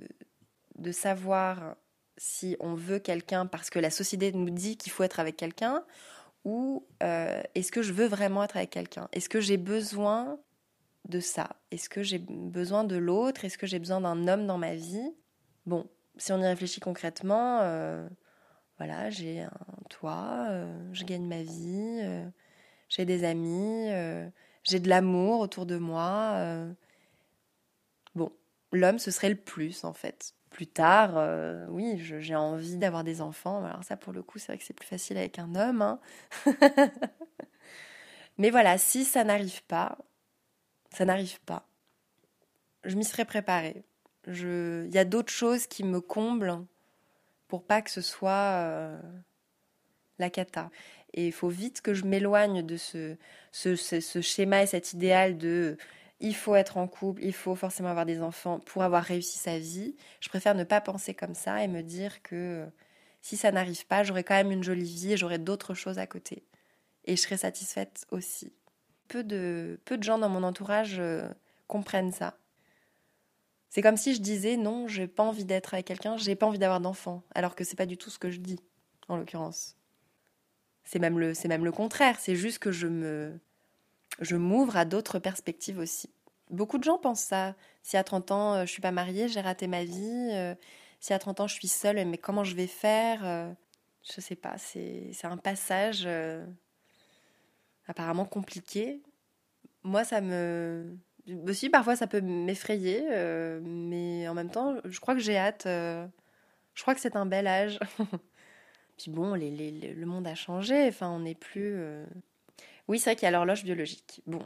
[0.77, 1.75] de savoir
[2.17, 5.83] si on veut quelqu'un parce que la société nous dit qu'il faut être avec quelqu'un
[6.45, 9.07] ou euh, est-ce que je veux vraiment être avec quelqu'un?
[9.11, 10.39] Est-ce que j'ai besoin
[11.07, 11.55] de ça?
[11.71, 13.45] Est-ce que j'ai besoin de l'autre?
[13.45, 15.15] Est-ce que j'ai besoin d'un homme dans ma vie?
[15.65, 18.07] Bon, si on y réfléchit concrètement, euh,
[18.77, 19.51] voilà, j'ai un
[19.89, 22.01] toit, euh, je gagne ma vie,
[22.89, 23.87] j'ai des amis,
[24.63, 26.67] j'ai de l'amour autour de moi.
[28.15, 28.31] bon,
[28.71, 33.19] l'homme, ce serait le plus en fait plus tard, euh, oui, j'ai envie d'avoir des
[33.19, 33.65] enfants.
[33.65, 35.81] Alors ça, pour le coup, c'est vrai que c'est plus facile avec un homme.
[35.81, 35.99] Hein.
[38.37, 39.97] Mais voilà, si ça n'arrive pas,
[40.91, 41.67] ça n'arrive pas.
[42.85, 43.83] Je m'y serais préparée.
[44.27, 46.65] Il y a d'autres choses qui me comblent
[47.47, 48.99] pour pas que ce soit euh,
[50.19, 50.69] la cata.
[51.13, 53.17] Et il faut vite que je m'éloigne de ce,
[53.51, 55.77] ce, schéma et cet idéal de
[56.23, 59.59] il faut être en couple, il faut forcément avoir des enfants pour avoir réussi sa
[59.59, 59.97] vie.
[60.21, 62.65] Je préfère ne pas penser comme ça et me dire que
[63.21, 66.07] si ça n'arrive pas, j'aurai quand même une jolie vie et j'aurai d'autres choses à
[66.07, 66.45] côté.
[67.03, 68.53] Et je serai satisfaite aussi.
[69.09, 71.27] Peu de, peu de gens dans mon entourage euh,
[71.67, 72.37] comprennent ça.
[73.67, 76.59] C'est comme si je disais non, j'ai pas envie d'être avec quelqu'un, j'ai pas envie
[76.59, 78.61] d'avoir d'enfants, alors que c'est pas du tout ce que je dis,
[79.09, 79.75] en l'occurrence.
[80.85, 83.39] C'est même le, c'est même le contraire, c'est juste que je me,
[84.19, 86.09] je m'ouvre à d'autres perspectives aussi.
[86.49, 87.55] Beaucoup de gens pensent ça.
[87.81, 90.29] Si à 30 ans, euh, je suis pas mariée, j'ai raté ma vie.
[90.33, 90.55] Euh,
[90.99, 93.51] si à 30 ans, je suis seule, mais comment je vais faire euh,
[94.03, 94.55] Je sais pas.
[94.57, 96.07] C'est un passage
[97.87, 99.01] apparemment compliqué.
[99.83, 100.97] Moi, ça me.
[101.47, 103.01] Aussi, parfois, ça peut m'effrayer,
[103.61, 105.63] mais en même temps, je crois que j'ai hâte.
[105.65, 107.79] je crois que c'est un bel âge.
[108.97, 110.87] Puis bon, le monde a changé.
[110.87, 111.81] Enfin, on n'est plus.
[112.87, 114.21] Oui, c'est vrai qu'il y a l'horloge biologique.
[114.25, 114.39] Bon,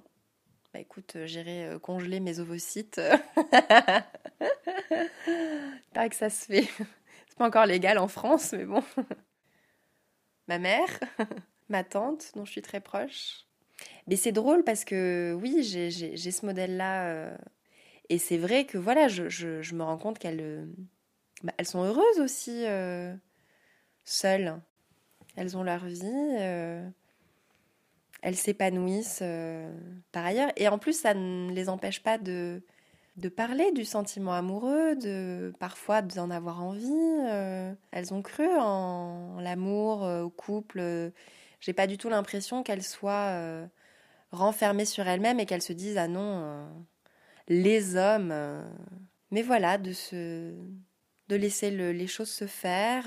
[0.73, 3.01] bah écoute, euh, j'irai euh, congeler mes ovocytes.
[5.93, 6.69] Pas que ça se fait.
[7.27, 8.83] C'est pas encore légal en France, mais bon.
[10.47, 10.87] Ma mère,
[11.67, 13.45] ma tante, dont je suis très proche.
[14.07, 17.09] Mais c'est drôle parce que oui, j'ai ce modèle-là.
[17.09, 17.37] Euh,
[18.07, 20.69] et c'est vrai que voilà, je, je, me rends compte qu'elles
[21.43, 22.63] bah, elles sont heureuses aussi,
[24.05, 24.61] seules.
[25.35, 26.93] Elles ont leur vie
[28.21, 29.71] elles s'épanouissent euh,
[30.11, 30.51] par ailleurs.
[30.55, 32.63] Et en plus, ça ne les empêche pas de,
[33.15, 36.91] de parler du sentiment amoureux, de parfois d'en avoir envie.
[37.27, 37.73] Euh.
[37.91, 41.11] elles ont cru en, l'amour, euh, au couple.
[41.59, 43.67] J'ai pas du tout l'impression qu'elles soient
[44.31, 46.67] renfermées sur elles-mêmes et qu'elles se disent ah non,
[47.47, 48.33] les hommes.
[49.31, 50.53] Mais voilà, de se,
[51.29, 53.05] de laisser les choses se faire.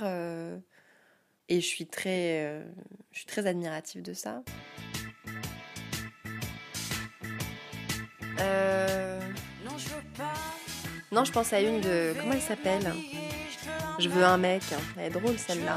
[1.51, 2.63] Et je suis très,
[3.13, 4.43] je suis très admirative de ça.
[8.41, 9.21] Euh...
[11.13, 12.15] Non, je pense à une de.
[12.19, 12.93] Comment elle s'appelle?
[13.99, 14.63] Je veux un mec.
[14.97, 15.75] Elle est drôle celle-là.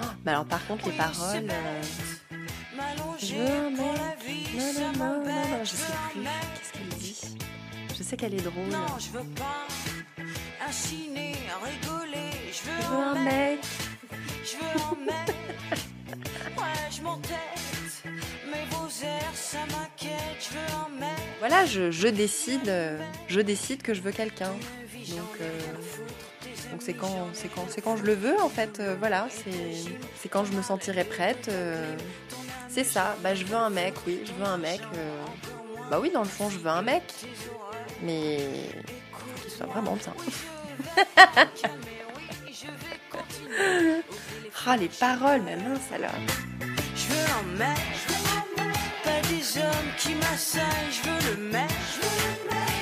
[0.00, 1.50] Oh, mais alors, par contre, les paroles.
[1.50, 1.82] Euh,
[3.18, 3.80] je veux un mec.
[4.56, 6.22] Non, non, non, non, je sais plus.
[6.22, 7.20] Qu'est-ce qu'elle dit?
[7.96, 8.70] Je sais qu'elle est drôle.
[9.00, 9.66] je veux pas
[10.64, 12.52] un ciné, rigoler.
[12.52, 13.60] Je veux un mec.
[14.50, 15.36] Je veux un mec.
[16.56, 18.02] Ouais, je m'entête.
[18.50, 20.38] Mais vos airs, ça m'inquiète.
[20.40, 22.72] Je veux un mec voilà, je, décide,
[23.28, 24.52] je décide que je veux quelqu'un.
[25.10, 25.58] Donc, euh,
[26.72, 28.80] donc c'est quand, c'est quand, c'est quand je le veux en fait.
[28.80, 29.72] Euh, voilà, c'est,
[30.16, 31.48] c'est quand je me sentirai prête.
[31.48, 31.94] Euh,
[32.68, 33.16] c'est ça.
[33.22, 34.80] Bah, je veux un mec, oui, je veux un mec.
[35.90, 37.04] bah oui, dans le fond, je veux un mec,
[38.02, 38.38] mais
[39.42, 40.14] qu'il soit vraiment bien.
[44.66, 46.10] ah les paroles, mais mince alors.
[46.94, 47.78] Je veux un mec.
[49.28, 51.70] Des hommes qui m'assagent, je veux le mec,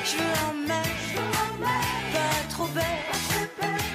[0.05, 0.97] je veux un mec,
[2.13, 2.85] pas trop bête,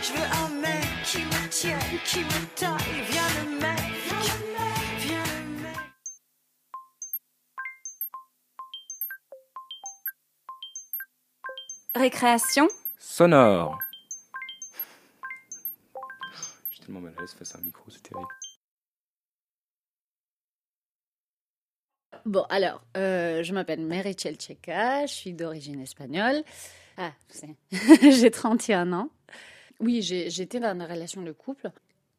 [0.02, 3.94] je veux un mec qui me tienne, qui me taille, viens le mec,
[5.00, 5.78] viens le mec.
[11.96, 12.68] Récréation.
[13.00, 13.78] Sonore.
[16.92, 18.28] Tellement mal à l'aise face à un micro, c'est terrible.
[22.26, 26.44] Bon, alors, euh, je m'appelle Merichel Checa, je suis d'origine espagnole.
[26.98, 27.14] Ah,
[28.02, 29.10] j'ai 31 ans.
[29.80, 31.72] Oui, j'étais dans une relation de couple,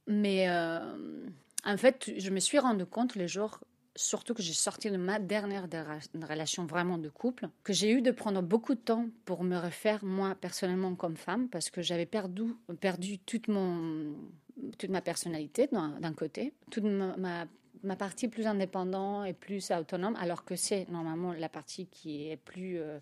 [0.06, 1.28] mais euh,
[1.64, 3.60] en fait, je me suis rendu compte les jours,
[3.94, 5.68] surtout que j'ai sorti de ma dernière
[6.28, 10.04] relation vraiment de couple, que j'ai eu de prendre beaucoup de temps pour me refaire
[10.04, 14.14] moi personnellement comme femme, parce que j'avais perdu, perdu toute, mon,
[14.78, 17.46] toute ma personnalité d'un côté, toute ma
[17.82, 22.36] ma partie plus indépendante et plus autonome, alors que c'est normalement la partie qui est
[22.36, 22.98] plus, euh,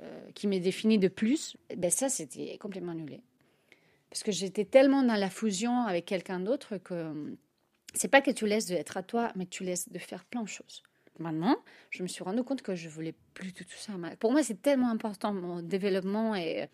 [0.00, 3.20] euh, qui m'est définie de plus, ben ça c'était complètement annulé.
[4.10, 7.36] Parce que j'étais tellement dans la fusion avec quelqu'un d'autre que
[7.94, 10.48] c'est pas que tu laisses d'être à toi, mais tu laisses de faire plein de
[10.48, 10.82] choses.
[11.18, 11.56] Maintenant,
[11.90, 13.92] je me suis rendu compte que je voulais plus de tout ça.
[14.18, 16.68] Pour moi, c'est tellement important mon développement et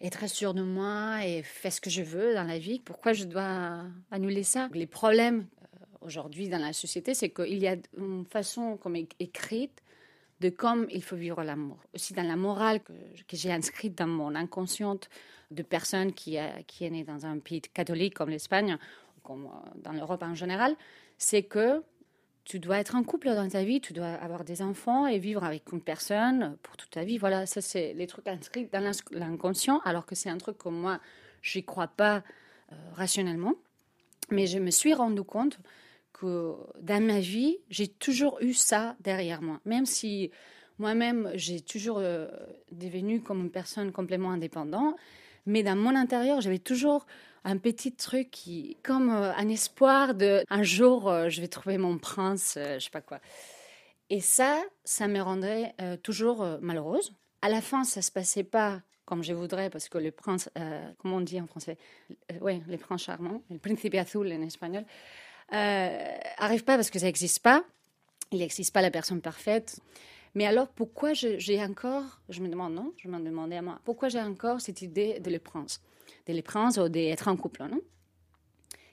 [0.00, 2.80] être sûr de moi et faire ce que je veux dans la vie.
[2.80, 4.68] Pourquoi je dois annuler ça?
[4.72, 9.82] Les problèmes euh, aujourd'hui dans la société, c'est qu'il y a une façon comme écrite
[10.40, 11.78] de comment il faut vivre l'amour.
[11.94, 12.92] Aussi dans la morale que,
[13.32, 15.08] j'ai inscrite dans mon inconsciente
[15.50, 18.76] de personnes qui, qui est née dans un pays catholique comme l'Espagne,
[19.24, 20.76] comme euh, dans l'Europe en général,
[21.18, 21.82] c'est que
[22.44, 25.42] tu dois être en couple dans ta vie, tu dois avoir des enfants et vivre
[25.44, 27.16] avec une personne pour toute ta vie.
[27.16, 31.00] Voilà, ça c'est les trucs inscrits dans l'inconscient, alors que c'est un truc que moi,
[31.40, 32.22] je n'y crois pas
[32.72, 33.54] euh, rationnellement.
[34.30, 35.58] Mais je me suis rendu compte
[36.12, 39.60] que dans ma vie, j'ai toujours eu ça derrière moi.
[39.64, 40.30] Même si
[40.78, 42.28] moi-même, j'ai toujours euh,
[42.72, 44.96] devenu comme une personne complètement indépendante,
[45.46, 47.06] mais dans mon intérieur, j'avais toujours
[47.44, 51.78] un petit truc qui, comme euh, un espoir de un jour, euh, je vais trouver
[51.78, 53.20] mon prince, je sais pas quoi.
[54.10, 57.14] Et ça, ça me rendrait toujours malheureuse.
[57.40, 60.50] À la fin, ça se passait pas comme je voudrais, parce que le prince,
[60.98, 61.78] comment on dit en français?
[62.42, 64.84] Oui, le prince charmant, le principe azul en espagnol,
[65.52, 67.64] euh, arrive pas parce que ça n'existe pas.
[68.32, 69.80] Il n'existe pas la personne parfaite.
[70.34, 74.08] Mais alors, pourquoi j'ai encore, je me demande, non, je me demandais à moi, pourquoi
[74.08, 75.80] j'ai encore cette idée de le prince,
[76.26, 77.80] de le prince ou d'être en couple, non?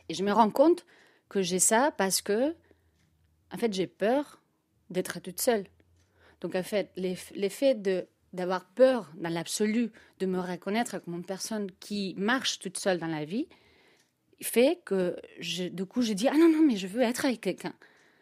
[0.09, 0.85] Et je me rends compte
[1.29, 2.55] que j'ai ça parce que,
[3.51, 4.41] en fait, j'ai peur
[4.89, 5.65] d'être toute seule.
[6.41, 11.69] Donc, en fait, l'effet de d'avoir peur dans l'absolu de me reconnaître comme une personne
[11.79, 13.47] qui marche toute seule dans la vie,
[14.41, 17.41] fait que, je, du coup, je dis Ah non, non, mais je veux être avec
[17.41, 17.73] quelqu'un.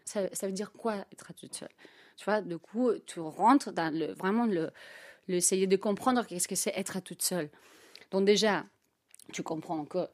[0.05, 1.69] Ça, ça, veut dire quoi être toute seule?
[2.17, 4.71] Tu vois, du coup, tu rentres dans le, vraiment le,
[5.27, 7.49] le essayer de comprendre qu'est-ce que c'est être toute seule.
[8.11, 8.65] Donc, déjà,
[9.32, 10.07] tu comprends que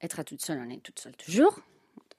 [0.00, 1.58] être à toute seule, on est toute seule toujours.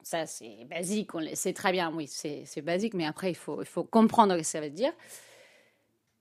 [0.02, 4.34] Ça, c'est basique, on sait très bien, oui, c'est basique, mais après, il faut, comprendre
[4.34, 4.92] ce que ça veut dire.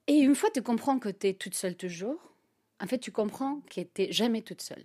[0.07, 2.19] Et une fois que tu comprends que tu es toute seule toujours,
[2.81, 4.83] en fait, tu comprends que tu jamais toute seule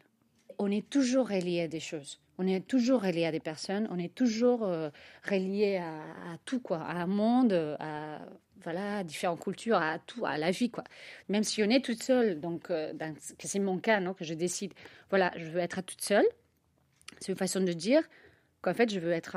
[0.62, 2.20] on est toujours relié à des choses.
[2.38, 4.90] On est toujours relié à des personnes, on est toujours euh,
[5.28, 8.20] relié à, tout, quoi, à un monde, à
[8.62, 10.84] voilà, différentes cultures, à tout, à la vie, quoi.
[11.28, 12.92] Même si on est toute seule, donc euh,
[13.38, 14.72] que c'est mon cas, non, que je décide,
[15.10, 16.26] voilà, je veux être toute seule.
[17.20, 18.02] C'est une façon de dire
[18.62, 19.36] qu'en fait, je veux être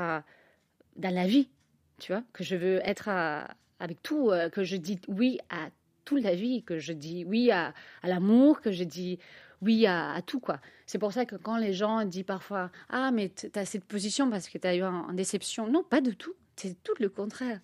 [0.96, 1.50] dans la vie,
[1.98, 3.08] tu vois, que je veux être
[3.80, 5.68] avec tout, euh, que je dis oui à
[6.04, 7.74] toute la vie, que je dis oui à
[8.04, 9.18] l'amour, que je dis
[9.62, 10.60] oui à, tout, quoi.
[10.86, 14.30] C'est pour ça que quand les gens disent parfois Ah, mais tu as cette position
[14.30, 15.66] parce que tu as eu une déception.
[15.66, 16.34] Non, pas du tout.
[16.56, 17.60] C'est tout le contraire.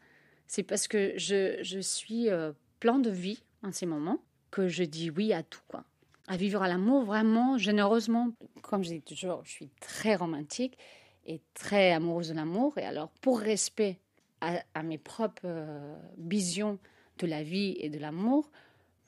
[0.47, 4.85] C'est parce que je, je suis euh, plein de vie en ces moments que je
[4.85, 5.85] dis oui à tout, quoi.
[6.29, 8.33] À vivre à l'amour vraiment généreusement.
[8.63, 10.79] Comme je dis toujours, je suis très romantique
[11.27, 12.77] et très amoureuse de l'amour.
[12.79, 13.99] Et alors, pour respect
[14.41, 16.79] à, mes propres euh, visions
[17.19, 18.51] de la vie et de l'amour,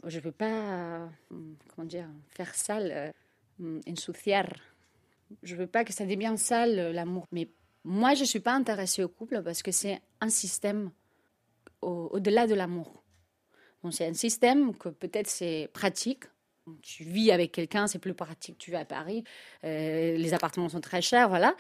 [0.07, 1.07] je ne veux pas, euh,
[1.69, 3.13] comment dire, faire sale,
[3.61, 4.47] euh, ensuciar.
[5.43, 7.27] Je ne veux pas que ça devienne sale euh, l'amour.
[7.33, 7.49] Mais
[7.85, 10.91] moi, je ne suis pas intéressée au couple parce que c'est un système
[11.83, 13.03] au-delà de l'amour.
[13.91, 16.25] C'est un système que peut-être c'est pratique.
[16.81, 18.57] Tu vis avec quelqu'un, c'est plus pratique.
[18.57, 19.23] Tu vas à Paris,
[19.63, 21.55] les appartements sont très chers, voilà.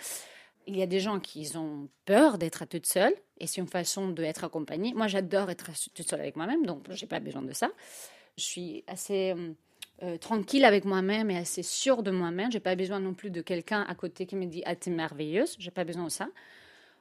[0.66, 4.08] Il y a des gens qui ont peur d'être toute seule et c'est une façon
[4.08, 4.94] d'être accompagnée.
[4.94, 7.70] Moi, j'adore être toute seule avec moi-même, donc je n'ai pas besoin de ça.
[8.36, 9.52] Je suis assez euh,
[10.02, 12.50] euh, tranquille avec moi-même et assez sûre de moi-même.
[12.50, 15.56] J'ai pas besoin non plus de quelqu'un à côté qui me dit ah t'es merveilleuse.
[15.58, 16.28] J'ai pas besoin de ça.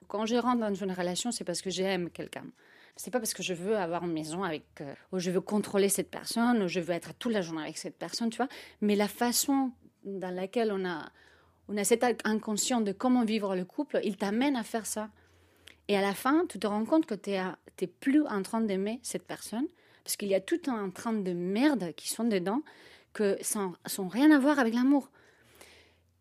[0.08, 2.46] Quand je rentre dans une relation, c'est parce que j'aime quelqu'un.
[2.96, 5.90] C'est pas parce que je veux avoir une maison avec, euh, ou je veux contrôler
[5.90, 8.50] cette personne, ou je veux être toute la journée avec cette personne, tu vois.
[8.82, 9.72] Mais la façon
[10.04, 11.10] dans laquelle on a,
[11.70, 15.10] on a cet inconscient de comment vivre le couple, il t'amène à faire ça.
[15.88, 19.00] Et à la fin, tu te rends compte que tu n'es plus en train d'aimer
[19.02, 19.68] cette personne,
[20.04, 22.62] parce qu'il y a tout un train de merde qui sont dedans
[23.14, 25.10] que ça n'a rien à voir avec l'amour.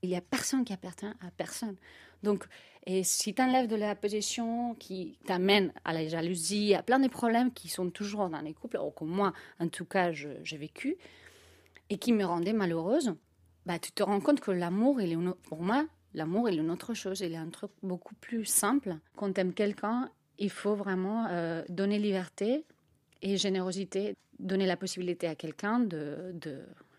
[0.02, 1.76] Il n'y a personne qui appartient à personne.
[2.22, 2.44] Donc,
[2.86, 7.08] et si tu enlèves de la possession qui t'amène à la jalousie, à plein de
[7.08, 10.96] problèmes qui sont toujours dans les couples, ou que moi, en tout cas, j'ai vécu,
[11.90, 13.14] et qui me rendaient malheureuse,
[13.66, 17.20] bah, tu te rends compte que l'amour, il pour moi, l'amour, est une autre chose.
[17.20, 18.96] Il est un truc beaucoup plus simple.
[19.16, 22.64] Quand tu aimes quelqu'un, il faut vraiment euh, donner liberté
[23.22, 26.34] et générosité, donner la possibilité à quelqu'un de,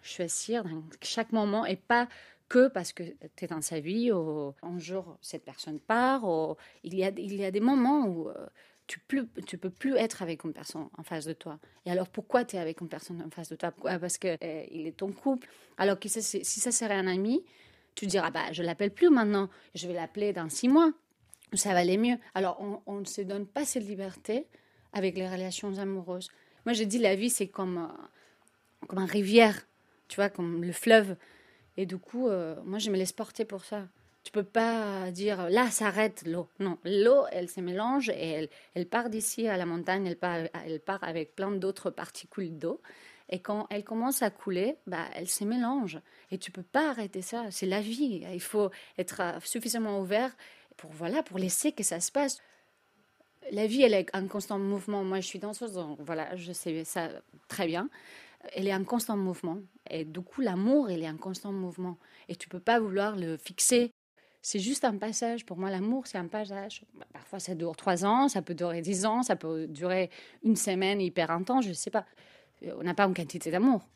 [0.01, 2.09] choisir dans chaque moment et pas
[2.49, 3.03] que parce que
[3.35, 7.11] tu es dans sa vie, ou un jour cette personne part, ou il y a,
[7.15, 8.47] il y a des moments où euh,
[8.85, 11.57] tu ne tu peux plus être avec une personne en face de toi.
[11.85, 13.71] Et alors pourquoi tu es avec une personne en face de toi?
[13.71, 15.47] Parce qu'il euh, il est ton couple.
[15.77, 17.43] Alors que si ça serait un ami,
[17.95, 20.91] tu diras, bah, je l'appelle plus maintenant, je vais l'appeler dans six mois.
[21.53, 22.17] ça va aller mieux.
[22.33, 24.47] Alors, on ne se donne pas cette liberté
[24.93, 26.29] avec les relations amoureuses.
[26.65, 29.59] Moi, je dis la vie, c'est comme, euh, comme une rivière,
[30.07, 31.15] tu vois, comme le fleuve.
[31.77, 33.87] Et du coup, euh, moi, je me laisse porter pour ça.
[34.23, 36.47] Tu peux pas dire là s'arrête l'eau.
[36.59, 40.47] Non, l'eau, elle se mélange et elle, elle part d'ici à la montagne, elle part,
[40.65, 42.79] elle part avec plein d'autres particules d'eau.
[43.29, 45.99] Et quand elle commence à couler, bah, elle se mélange.
[46.31, 47.45] Et tu peux pas arrêter ça.
[47.51, 48.23] C'est la vie.
[48.31, 50.31] Il faut être suffisamment ouvert
[50.77, 52.37] pour, voilà, pour laisser que ça se passe.
[53.51, 55.03] La vie, elle est en constant mouvement.
[55.03, 57.09] Moi, je suis danseuse, donc voilà, je sais ça
[57.47, 57.89] très bien.
[58.53, 59.57] Elle est en constant mouvement.
[59.89, 61.97] Et du coup, l'amour, il est en constant mouvement.
[62.29, 63.93] Et tu peux pas vouloir le fixer
[64.43, 65.45] c'est juste un passage.
[65.45, 66.83] Pour moi, l'amour, c'est un passage.
[66.93, 70.11] Bah, parfois, ça dure trois ans, ça peut durer dix ans, ça peut durer
[70.43, 72.05] une semaine hyper intense, je ne sais pas.
[72.63, 73.87] Euh, on n'a pas une quantité d'amour.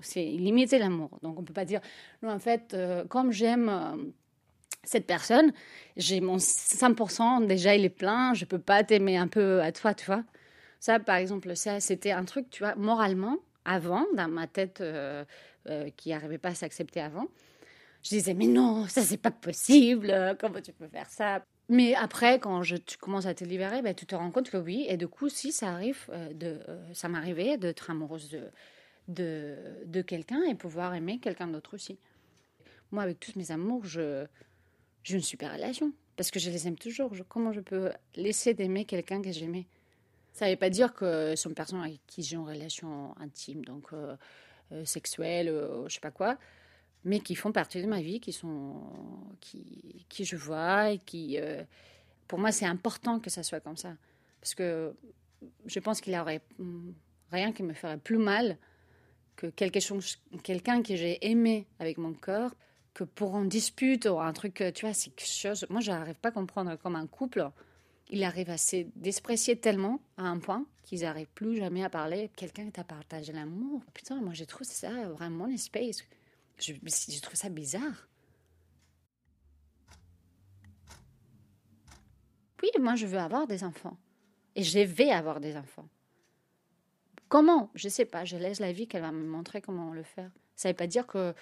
[0.00, 1.10] C'est illimité l'amour.
[1.22, 1.80] Donc, on ne peut pas dire,
[2.22, 3.96] non, en fait, euh, comme j'aime euh,
[4.84, 5.52] cette personne,
[5.96, 9.94] j'ai mon 100%, déjà, il est plein, je peux pas t'aimer un peu à toi,
[9.94, 10.24] tu vois.
[10.80, 14.82] Ça, par exemple, c'était un truc, tu vois, moralement, avant, dans ma tête
[15.96, 17.26] qui n'arrivait pas à s'accepter avant
[18.06, 20.14] je disais, mais non, ça, c'est pas possible.
[20.38, 21.44] Comment tu peux faire ça?
[21.68, 24.56] Mais après, quand je, tu commences à te libérer, ben, tu te rends compte que
[24.56, 24.86] oui.
[24.88, 28.42] Et du coup, si ça arrive, euh, de, euh, ça m'arrivait d'être amoureuse de,
[29.08, 29.56] de,
[29.86, 31.98] de quelqu'un et pouvoir aimer quelqu'un d'autre aussi.
[32.92, 34.26] Moi, avec tous mes amours, je,
[35.06, 37.12] j'ai une super relation parce que je les aime toujours.
[37.28, 39.66] comment je peux laisser d'aimer quelqu'un que j'aimais?
[40.32, 43.64] Ça ne veut pas dire que ce sont personnes avec qui j'ai une relation intime,
[43.64, 44.16] donc euh,
[44.84, 45.46] sexuelle,
[45.86, 46.38] je sais pas quoi
[47.06, 48.82] mais qui font partie de ma vie, qui sont,
[49.40, 51.62] qui, je vois et qui, euh,
[52.26, 53.94] pour moi, c'est important que ça soit comme ça,
[54.40, 54.92] parce que
[55.66, 56.40] je pense qu'il n'y aurait
[57.30, 58.58] rien qui me ferait plus mal
[59.36, 62.56] que quelqu'un que j'ai aimé avec mon cœur,
[62.96, 65.66] que pour une dispute ou un truc, tu vois, c'est quelque chose.
[65.68, 67.46] Moi, je n'arrive pas à comprendre comme un couple,
[68.08, 72.30] il arrive à se déprécier tellement à un point qu'ils n'arrivent plus jamais à parler.
[72.36, 73.82] Quelqu'un t'a partagé l'amour.
[73.92, 76.04] Putain, moi, j'ai trouvé ça vraiment space.
[76.58, 78.08] Je, je trouve ça bizarre.
[82.62, 83.98] Oui, moi je veux avoir des enfants.
[84.54, 85.86] Et je vais avoir des enfants.
[87.28, 87.70] Comment?
[87.74, 88.24] Je ne sais pas.
[88.24, 90.30] Je laisse la vie qu'elle va me montrer comment le faire.
[90.54, 91.34] Ça ne veut pas dire que,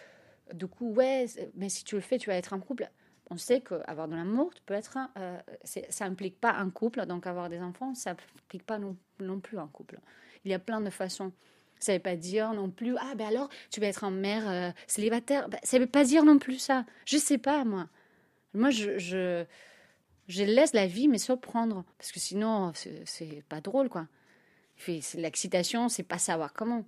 [0.52, 2.90] du coup, ouais, mais si tu le fais, tu vas être en couple.
[3.30, 7.26] On sait qu'avoir de l'amour, tu peux être, euh, ça implique pas un couple, donc
[7.26, 9.98] avoir des enfants, ça implique pas non, non plus un couple.
[10.44, 11.32] Il y a plein de façons.
[11.80, 14.48] Ça ne veut pas dire non plus, ah ben alors, tu vas être en mère
[14.48, 15.48] euh, célibataire.
[15.48, 16.84] Ben, ça ne veut pas dire non plus ça.
[17.06, 17.88] Je sais pas, moi.
[18.52, 21.84] Moi, je, je, laisse la vie me surprendre.
[21.98, 24.06] Parce que sinon, c'est pas drôle, quoi.
[25.14, 26.84] L'excitation, c'est pas savoir comment.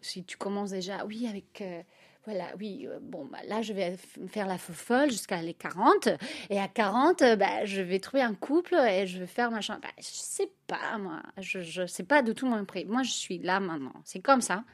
[0.00, 1.60] Si tu commences déjà, oui, avec...
[1.60, 1.82] Euh,
[2.26, 3.96] voilà, oui, euh, bon, bah, là, je vais
[4.28, 6.08] faire la folle jusqu'à les 40.
[6.50, 9.78] Et à 40, euh, bah, je vais trouver un couple et je vais faire machin.
[9.80, 11.22] Bah, je sais pas, moi.
[11.38, 12.84] Je ne sais pas de tout mon prix.
[12.84, 13.94] Moi, je suis là maintenant.
[14.04, 14.64] C'est comme ça.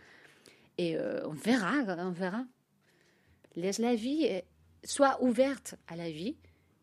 [0.78, 2.42] Et euh, on verra, on verra.
[3.55, 4.40] Laisse la vie,
[4.82, 6.36] sois ouverte à la vie.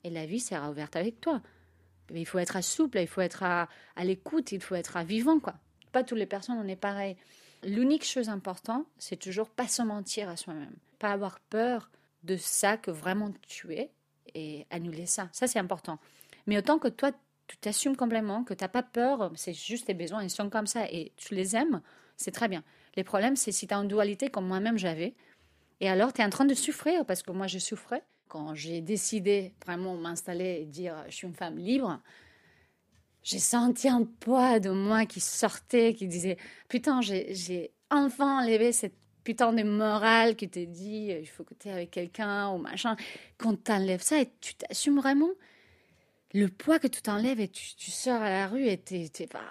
[0.03, 1.41] Et la vie sera ouverte avec toi.
[2.13, 5.39] Il faut être souple, il faut être à, à l'écoute, il faut être à vivant,
[5.39, 5.55] quoi.
[5.91, 7.17] Pas toutes les personnes, on est pareil.
[7.64, 11.89] L'unique chose importante, c'est toujours pas se mentir à soi-même, pas avoir peur
[12.24, 13.91] de ça que vraiment tu es
[14.34, 15.30] et annuler ça.
[15.32, 15.99] Ça, c'est important.
[16.47, 17.12] Mais autant que toi,
[17.47, 20.68] tu t'assumes complètement, que tu n'as pas peur, c'est juste tes besoins, ils sont comme
[20.68, 21.82] ça et tu les aimes,
[22.16, 22.64] c'est très bien.
[22.95, 25.16] Les problèmes, c'est si tu as une dualité comme moi-même j'avais,
[25.82, 28.03] et alors tu es en train de souffrir, parce que moi je souffrais.
[28.28, 31.99] Quand j'ai décidé vraiment m'installer et dire je suis une femme libre,
[33.24, 38.95] j'ai senti un poids de moi qui sortait, qui disait Putain, j'ai enfin enlevé cette
[39.24, 42.95] putain de morale qui te dit il faut que tu es avec quelqu'un ou machin.
[43.38, 45.30] Quand tu enlèves ça et tu t'assumes vraiment,
[46.34, 48.82] le poids que tu t'enlèves et tu, sors à la rue et
[49.32, 49.41] bah,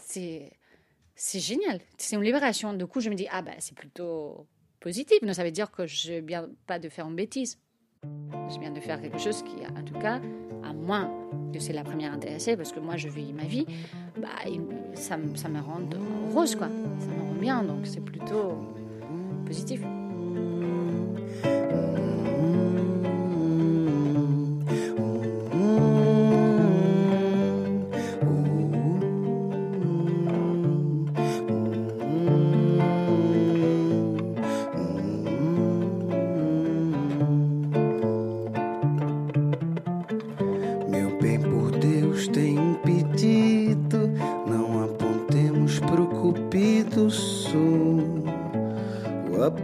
[0.00, 1.80] c'est génial.
[1.98, 2.72] C'est une libération.
[2.74, 4.46] Du coup, je me dis Ah, bah, c'est plutôt
[4.80, 5.18] positif.
[5.32, 7.58] ça veut dire que je viens pas de faire une bêtise.
[8.02, 10.20] Je viens de faire quelque chose qui, en tout cas,
[10.62, 11.10] à moins
[11.52, 13.66] que c'est la première intéressée, parce que moi je vis ma vie,
[14.20, 14.28] bah,
[14.94, 15.80] ça, me rend
[16.32, 16.68] rose, quoi.
[16.98, 18.56] Ça me rend bien, donc c'est plutôt
[19.44, 19.80] positif.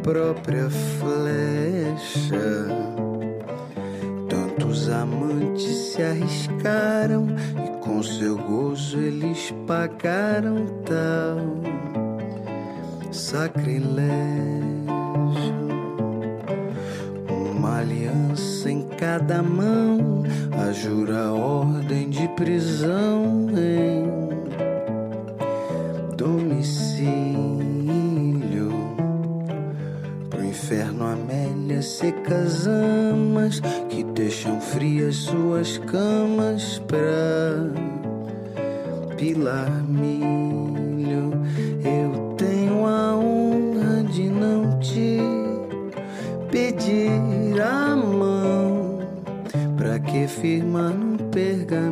[0.03, 2.67] Própria flecha.
[4.29, 7.27] Tanto Os amantes se arriscaram
[7.65, 11.39] e com seu gozo eles pagaram tal
[13.13, 13.93] sacrilégio.
[17.29, 20.23] Uma aliança em cada mão,
[20.67, 23.47] a jura ordem de prisão
[31.83, 37.69] Amélia, secas amas que deixam frias suas camas pra
[39.17, 41.33] pilar milho.
[41.85, 45.19] Eu tenho a honra de não te
[46.51, 49.01] pedir a mão.
[49.77, 51.92] Pra que firmar num pergaminho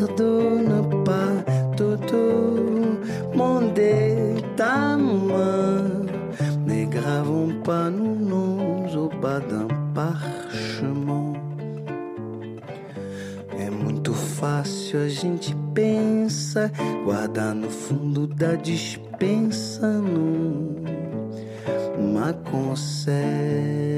[0.00, 1.44] pardonne pas
[1.76, 3.00] todo
[3.34, 3.72] mundo
[4.56, 6.06] ta main.
[6.66, 11.34] Ne gravons pas nos noms au bas d'un parchemin.
[13.58, 16.70] É muito fácil a gente pensa,
[17.04, 20.80] guardar no fundo da dispensa, não,
[22.02, 23.89] mas.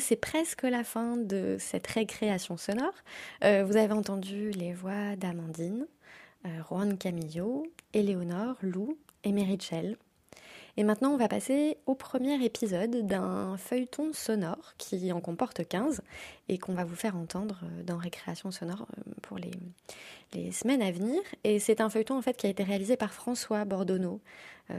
[0.00, 2.92] C'est presque la fin de cette récréation sonore.
[3.42, 5.86] Euh, vous avez entendu les voix d'Amandine,
[6.46, 9.96] euh, Juan Camillo, Éléonore, Lou et Merichel.
[10.76, 16.02] Et maintenant, on va passer au premier épisode d'un feuilleton sonore qui en comporte 15
[16.48, 19.50] et qu'on va vous faire entendre dans Récréation sonore euh, pour les,
[20.34, 21.20] les semaines à venir.
[21.42, 24.20] Et c'est un feuilleton en fait qui a été réalisé par François Bordonneau,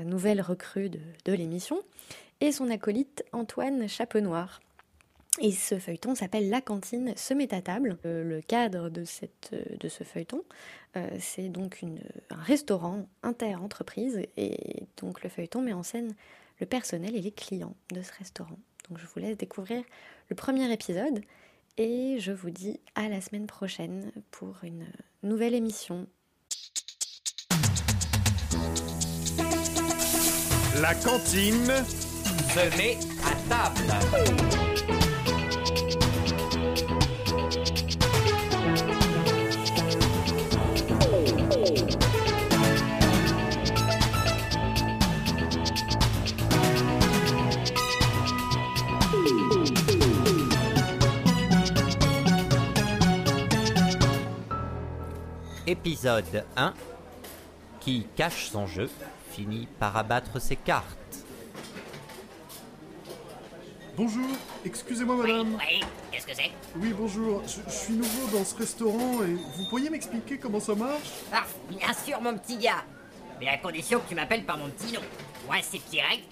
[0.06, 1.80] nouvelle recrue de, de l'émission,
[2.42, 4.60] et son acolyte Antoine Chapenoir.
[5.42, 7.98] Et ce feuilleton s'appelle La cantine se met à table.
[8.06, 10.44] Euh, le cadre de, cette, euh, de ce feuilleton,
[10.98, 11.82] euh, c'est donc
[12.30, 14.22] un restaurant inter-entreprise.
[14.36, 16.14] Et donc le feuilleton met en scène
[16.60, 18.60] le personnel et les clients de ce restaurant.
[18.90, 19.82] Donc je vous laisse découvrir
[20.30, 21.22] le premier épisode.
[21.78, 24.86] Et je vous dis à la semaine prochaine pour une
[25.24, 26.08] nouvelle émission.
[30.82, 31.72] La cantine
[32.54, 34.69] se met à table.
[55.70, 56.74] Épisode 1
[57.80, 58.90] Qui cache son jeu
[59.30, 61.24] finit par abattre ses cartes.
[63.96, 64.30] Bonjour,
[64.66, 65.60] excusez-moi madame.
[65.60, 65.80] Oui,
[66.12, 66.50] qu'est-ce que c'est?
[66.76, 70.74] Oui, bonjour, je, je suis nouveau dans ce restaurant et vous pourriez m'expliquer comment ça
[70.74, 71.12] marche?
[71.32, 72.84] Ah, bien sûr, mon petit gars.
[73.40, 75.02] Mais à condition que tu m'appelles par mon petit nom.
[75.46, 76.24] Moi, c'est Pierrette,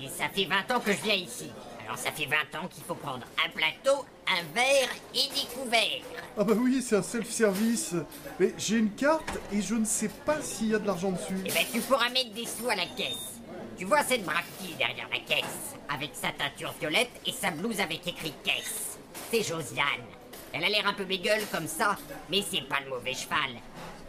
[0.00, 1.50] et ça fait 20 ans que je viens ici.
[1.84, 6.02] Alors, ça fait 20 ans qu'il faut prendre un plateau, un verre et des couverts.
[6.36, 7.94] Ah bah oui, c'est un self-service.
[8.38, 11.38] Mais j'ai une carte et je ne sais pas s'il y a de l'argent dessus.
[11.44, 13.40] Eh ben, tu pourras mettre des sous à la caisse.
[13.78, 17.80] Tu vois cette brave fille derrière la caisse, avec sa teinture violette et sa blouse
[17.80, 18.98] avec écrit caisse.
[19.30, 20.06] C'est Josiane.
[20.52, 21.96] Elle a l'air un peu bégueule comme ça,
[22.30, 23.60] mais c'est pas le mauvais cheval.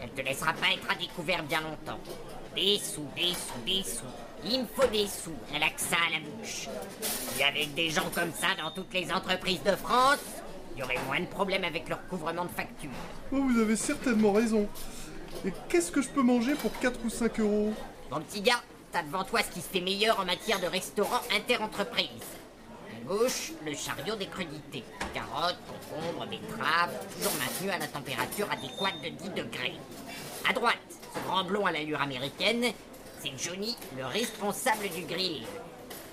[0.01, 1.99] Elle te laissera pas être à découvert bien longtemps.
[2.55, 4.05] Des sous, des sous, des sous.
[4.45, 5.35] Il me faut des sous.
[5.77, 6.67] Ça à la bouche.
[7.39, 10.19] Et avec des gens comme ça dans toutes les entreprises de France,
[10.75, 12.89] il y aurait moins de problèmes avec leur couvrement de factures.
[13.31, 14.67] Oh, vous avez certainement raison.
[15.45, 17.73] Et qu'est-ce que je peux manger pour 4 ou 5 euros?
[18.11, 18.61] Mon petit gars,
[18.91, 22.07] t'as devant toi ce qui se fait meilleur en matière de restaurant inter-entreprise.
[22.95, 24.83] À gauche, le chariot des crudités.
[25.13, 29.75] Carottes, concombres, betteraves, toujours maintenus à la température adéquate de 10 degrés.
[30.49, 30.77] À droite,
[31.13, 32.65] ce grand blond à l'allure américaine,
[33.21, 35.45] c'est Johnny, le responsable du grill.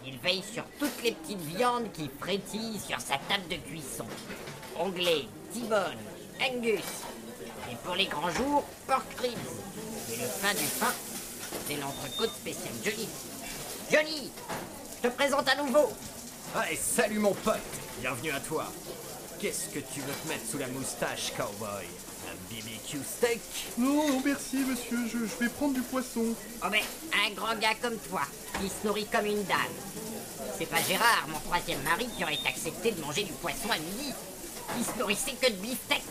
[0.06, 4.04] Il veille sur toutes les petites viandes qui frétillent sur sa table de cuisson.
[4.78, 5.98] Onglet, T-bone,
[6.40, 6.80] Angus.
[7.70, 9.38] Et pour les grands jours, pork ribs.
[10.12, 10.92] Et le fin du pain,
[11.66, 13.08] c'est l'entrecôte spéciale Johnny.
[13.90, 14.30] Johnny,
[14.96, 15.90] je te présente à nouveau.
[16.54, 17.58] Ah, salut mon pote
[18.00, 18.70] Bienvenue à toi
[19.40, 21.84] Qu'est-ce que tu veux te mettre sous la moustache, cowboy?
[23.02, 23.40] Steak
[23.78, 26.34] Non, non, merci monsieur, je, je vais prendre du poisson.
[26.62, 26.82] Oh mais,
[27.12, 28.22] un grand gars comme toi,
[28.60, 29.58] qui se nourrit comme une dame.
[30.58, 34.12] C'est pas Gérard, mon troisième mari, qui aurait accepté de manger du poisson à midi.
[34.78, 36.02] Il se nourrissait que de beefsteak.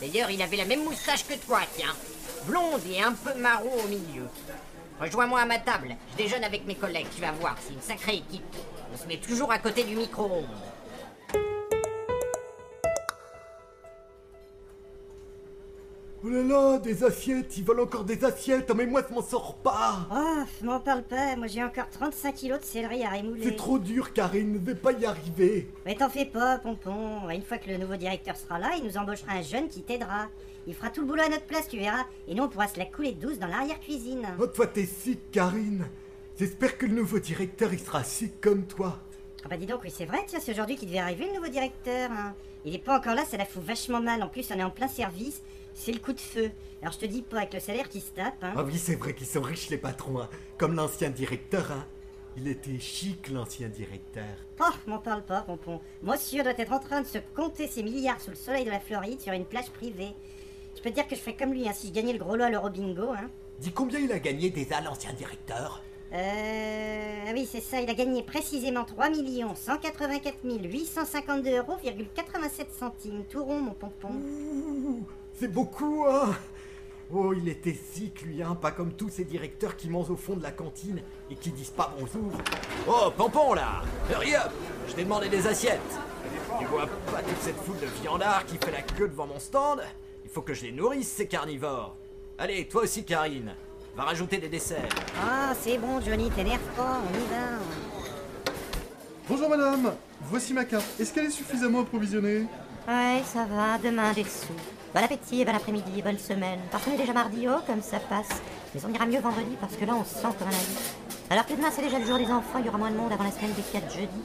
[0.00, 1.94] D'ailleurs, il avait la même moustache que toi, tiens.
[2.46, 4.28] Blonde et un peu marron au milieu.
[5.00, 5.96] Rejoins-moi à ma table.
[6.12, 8.42] Je déjeune avec mes collègues, tu vas voir, c'est une sacrée équipe.
[8.92, 10.46] On se met toujours à côté du micro-ondes.
[16.26, 19.22] Oh là là, des assiettes, ils veulent encore des assiettes, oh, mais moi je m'en
[19.22, 23.44] sors pas Oh, m'en parle pas, moi j'ai encore 35 kilos de céleri à rémouler.
[23.44, 25.70] C'est trop dur, Karine, je vais pas y arriver.
[25.84, 27.30] Mais t'en fais pas, Pompon.
[27.30, 30.26] Une fois que le nouveau directeur sera là, il nous embauchera un jeune qui t'aidera.
[30.66, 32.06] Il fera tout le boulot à notre place, tu verras.
[32.26, 34.26] Et nous, on pourra se la couler douce dans l'arrière-cuisine.
[34.40, 35.86] Oh, toi t'es sick, Karine.
[36.40, 38.98] J'espère que le nouveau directeur, il sera sick comme toi.
[39.44, 41.46] Ah bah dis donc, oui c'est vrai, tiens, c'est aujourd'hui qu'il devait arriver le nouveau
[41.48, 42.10] directeur.
[42.10, 42.34] hein.
[42.64, 44.20] Il est pas encore là, ça la fout vachement mal.
[44.24, 45.40] En plus, on est en plein service,
[45.76, 46.50] c'est le coup de feu.
[46.82, 48.54] Alors je te dis pas avec le salaire qui se tape, hein.
[48.56, 50.28] Ah oui, c'est vrai qu'ils sont riches, les patrons, hein.
[50.58, 51.70] comme l'ancien directeur.
[51.70, 51.86] Hein.
[52.36, 54.24] Il était chic, l'ancien directeur.
[54.60, 55.80] Oh, m'en parle pas, Pompon.
[56.02, 58.80] Monsieur doit être en train de se compter ses milliards sous le soleil de la
[58.80, 60.14] Floride sur une plage privée.
[60.76, 62.36] Je peux te dire que je ferais comme lui, hein, si je gagnais le gros
[62.36, 63.30] lot à l'euro bingo, hein.
[63.58, 65.82] Dis combien il a gagné déjà, l'ancien directeur?
[66.12, 67.24] Euh.
[67.26, 69.08] Ah oui, c'est ça, il a gagné précisément 3
[69.54, 71.76] 184 852 euros,
[72.14, 73.24] 87 centimes.
[73.28, 74.10] Tout rond, mon pompon.
[75.38, 76.34] C'est beaucoup, hein.
[77.12, 80.34] Oh, il était sick, lui, hein, pas comme tous ces directeurs qui mangent au fond
[80.34, 82.32] de la cantine et qui disent pas bonjour.
[82.88, 83.82] Oh, Pompon là.
[84.10, 84.50] Hurry up.
[84.88, 85.80] Je t'ai demandé des assiettes.
[86.58, 89.82] Tu vois pas toute cette foule de viandards qui fait la queue devant mon stand?
[90.24, 91.96] Il faut que je les nourrisse, ces carnivores.
[92.38, 93.54] Allez, toi aussi, Karine.
[93.94, 94.88] Va rajouter des desserts.
[95.22, 97.58] Ah, c'est bon, Johnny, t'énerve pas, on y va.
[99.28, 100.86] Bonjour madame, voici ma carte.
[100.98, 102.46] Est-ce qu'elle est suffisamment approvisionnée?
[102.88, 104.75] Ouais, ça va, demain des sous.
[104.96, 106.58] Bon appétit, bon après-midi, bonne semaine.
[106.72, 108.40] Parce qu'on est déjà mardi, oh, comme ça passe.
[108.74, 110.76] Mais on ira mieux vendredi parce que là, on se sent comme un ami.
[111.28, 113.12] Alors que demain, c'est déjà le jour des enfants, il y aura moins de monde
[113.12, 114.22] avant la semaine des 4 jeudi.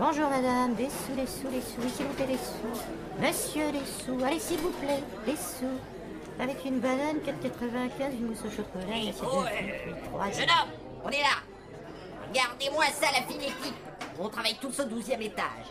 [0.00, 3.22] Bonjour madame, des sous, des sous, des sous, s'il vous plaît, des sous.
[3.22, 5.78] Monsieur, des sous, allez, s'il vous plaît, des sous.
[6.42, 10.70] Avec une banane, 4,95, une mousse au chocolat, c'est Oh, deux, euh, trois, Jeune homme,
[11.04, 11.38] on est là.
[12.30, 13.76] Regardez-moi ça, la fine équipe.
[14.18, 15.70] On travaille tous au 12e étage.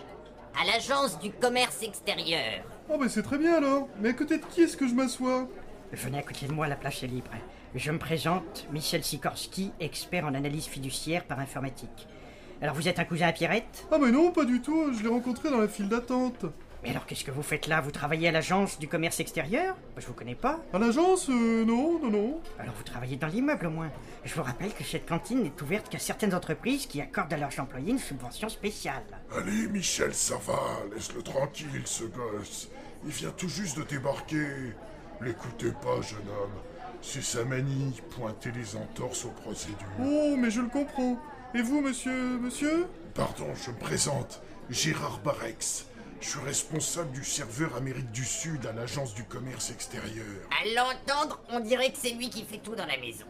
[0.57, 2.63] À l'agence du commerce extérieur.
[2.89, 3.87] Oh bah c'est très bien alors.
[3.99, 5.47] Mais à côté de qui est-ce que je m'assois?
[5.91, 7.31] Venez à côté de moi, la place est libre.
[7.73, 12.07] Je me présente, Michel Sikorski, expert en analyse fiduciaire par informatique.
[12.61, 13.87] Alors vous êtes un cousin à Pierrette?
[13.91, 16.45] Ah mais non, pas du tout, je l'ai rencontré dans la file d'attente.
[16.83, 17.81] Mais alors qu'est-ce que vous faites là?
[17.81, 19.73] Vous travaillez à l'agence du commerce extérieur?
[19.95, 20.59] Bah, Je vous connais pas.
[20.71, 22.41] À l'agence euh, Non, non, non.
[22.59, 23.89] Alors vous travaillez dans l'immeuble au moins.
[24.23, 27.59] Je vous rappelle que cette cantine n'est ouverte qu'à certaines entreprises qui accordent à leurs
[27.59, 29.03] employés une subvention spéciale.
[29.35, 30.59] Allez, Michel, ça va.
[30.93, 32.69] Laisse-le tranquille, ce gosse.
[33.05, 34.73] Il vient tout juste de débarquer.
[35.21, 36.61] L'écoutez pas, jeune homme.
[37.01, 39.77] C'est sa manie, pointer les entorses aux procédures.
[39.99, 41.17] Oh, mais je le comprends.
[41.53, 42.87] Et vous, monsieur, monsieur?
[43.13, 44.41] Pardon, je me présente.
[44.69, 45.85] Gérard Barex.
[46.19, 50.25] Je suis responsable du serveur Amérique du Sud à l'agence du commerce extérieur.
[50.49, 53.25] À l'entendre, on dirait que c'est lui qui fait tout dans la maison.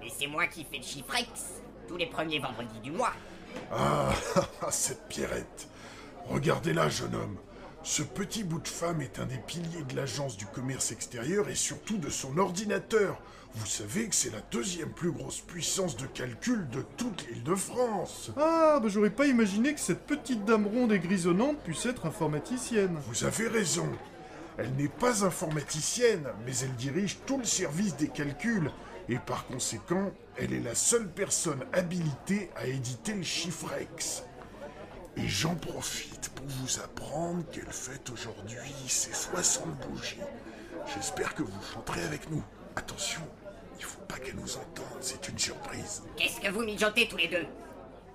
[0.00, 1.28] Mais c'est moi qui fais le chiffrex,
[1.88, 3.12] tous les premiers vendredis du mois.
[3.72, 4.12] Ah,
[4.70, 5.68] cette Pierrette.
[6.28, 7.36] Regardez-la, jeune homme.
[7.82, 11.54] Ce petit bout de femme est un des piliers de l'agence du commerce extérieur et
[11.54, 13.18] surtout de son ordinateur.
[13.54, 17.54] Vous savez que c'est la deuxième plus grosse puissance de calcul de toute l'île de
[17.54, 18.32] France.
[18.36, 22.98] Ah, bah j'aurais pas imaginé que cette petite dame ronde et grisonnante puisse être informaticienne.
[23.08, 23.88] Vous avez raison.
[24.58, 28.70] Elle n'est pas informaticienne, mais elle dirige tout le service des calculs.
[29.08, 34.24] Et par conséquent, elle est la seule personne habilitée à éditer le chiffrex.
[35.16, 38.56] Et j'en profite pour vous apprendre qu'elle fête aujourd'hui
[38.86, 40.16] ses 60 bougies.
[40.94, 42.42] J'espère que vous chanterez avec nous.
[42.76, 43.20] Attention,
[43.78, 46.02] il faut pas qu'elle nous entende, c'est une surprise.
[46.16, 47.46] Qu'est-ce que vous mijotez tous les deux?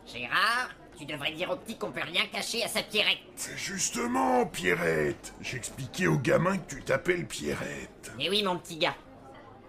[0.08, 3.18] Gérard, tu devrais dire au petit qu'on peut rien cacher à sa Pierrette.
[3.36, 5.34] C'est justement, Pierrette.
[5.42, 8.12] J'expliquais au gamin que tu t'appelles Pierrette.
[8.20, 8.96] Eh oui, mon petit gars.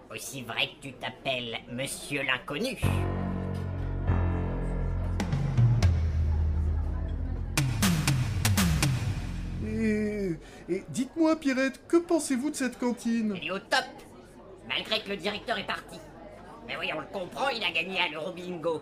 [0.09, 2.77] Aussi vrai que tu t'appelles Monsieur l'Inconnu.
[10.69, 13.37] Et, et dites-moi, Pierrette, que pensez-vous de cette cantine?
[13.41, 13.85] Il est au top,
[14.67, 15.99] malgré que le directeur est parti.
[16.67, 18.81] Mais oui, on le comprend, il a gagné à l'Euro Bingo.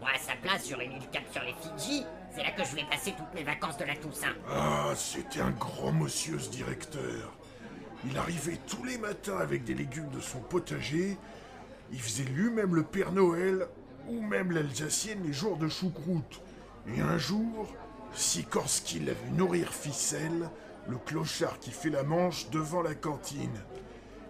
[0.00, 2.04] Moi, à sa place, j'aurais mis le cap sur les Fidji.
[2.34, 4.34] C'est là que je vais passer toutes mes vacances de la Toussaint.
[4.50, 7.36] Ah, c'était un grand monsieur, ce directeur.
[8.04, 11.16] Il arrivait tous les matins avec des légumes de son potager.
[11.92, 13.68] Il faisait lui-même le Père Noël
[14.08, 16.40] ou même l'Alsacienne les jours de choucroute.
[16.88, 17.72] Et un jour,
[18.14, 20.50] Sikorski l'a vu nourrir Ficelle,
[20.88, 23.60] le clochard qui fait la manche devant la cantine.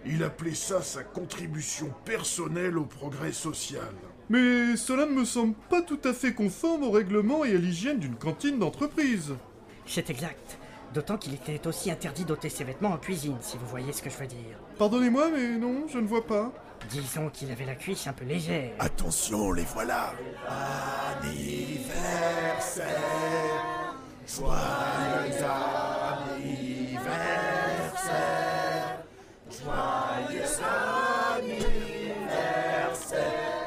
[0.05, 3.95] Il appelait ça sa contribution personnelle au progrès social.
[4.29, 7.99] Mais cela ne me semble pas tout à fait conforme au règlement et à l'hygiène
[7.99, 9.35] d'une cantine d'entreprise.
[9.87, 10.59] C'est exact.
[10.95, 14.11] D'autant qu'il était aussi interdit d'ôter ses vêtements en cuisine, si vous voyez ce que
[14.11, 14.59] je veux dire.
[14.79, 16.53] Pardonnez-moi, mais non, je ne vois pas.
[16.91, 18.73] Disons qu'il avait la cuisse un peu légère.
[18.79, 20.13] Attention, les voilà.
[21.23, 22.85] Anniversaire,
[24.27, 25.31] joyeux
[29.63, 30.45] joyeux
[31.35, 31.71] anniversaire,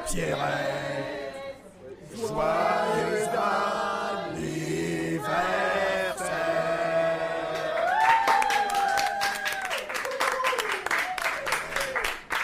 [0.06, 1.34] Pierrette,
[2.14, 3.06] joyeux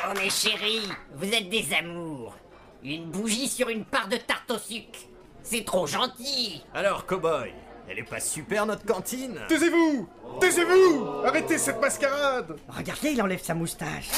[0.04, 2.36] Oh, mes chéris, vous êtes des amours.
[2.82, 4.98] Une bougie sur une part de tarte au sucre.
[5.42, 6.62] C'est trop gentil.
[6.74, 7.54] Alors, cowboy,
[7.88, 10.08] elle est pas super notre cantine Taisez-vous
[10.40, 14.08] Taisez-vous Arrêtez cette mascarade Regardez, il enlève sa moustache.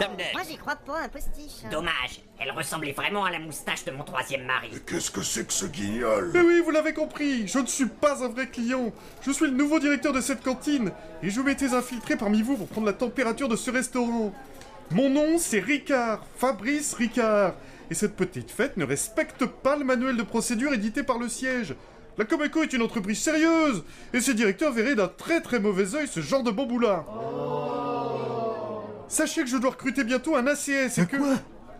[0.00, 1.68] Dame Moi, j'y crois pas, un postiche.
[1.70, 4.70] Dommage, elle ressemblait vraiment à la moustache de mon troisième mari.
[4.86, 6.30] Qu'est-ce que c'est que ce guignol?
[6.32, 8.92] Mais oui, vous l'avez compris, je ne suis pas un vrai client.
[9.22, 10.90] Je suis le nouveau directeur de cette cantine
[11.22, 14.32] et je m'étais infiltré parmi vous pour prendre la température de ce restaurant.
[14.90, 17.54] Mon nom, c'est Ricard, Fabrice Ricard.
[17.90, 21.74] Et cette petite fête ne respecte pas le manuel de procédure édité par le siège.
[22.16, 26.06] La Comeco est une entreprise sérieuse et ses directeurs verraient d'un très très mauvais œil
[26.06, 27.04] ce genre de bamboula.
[29.08, 31.16] Sachez que je dois recruter bientôt un ACS et que...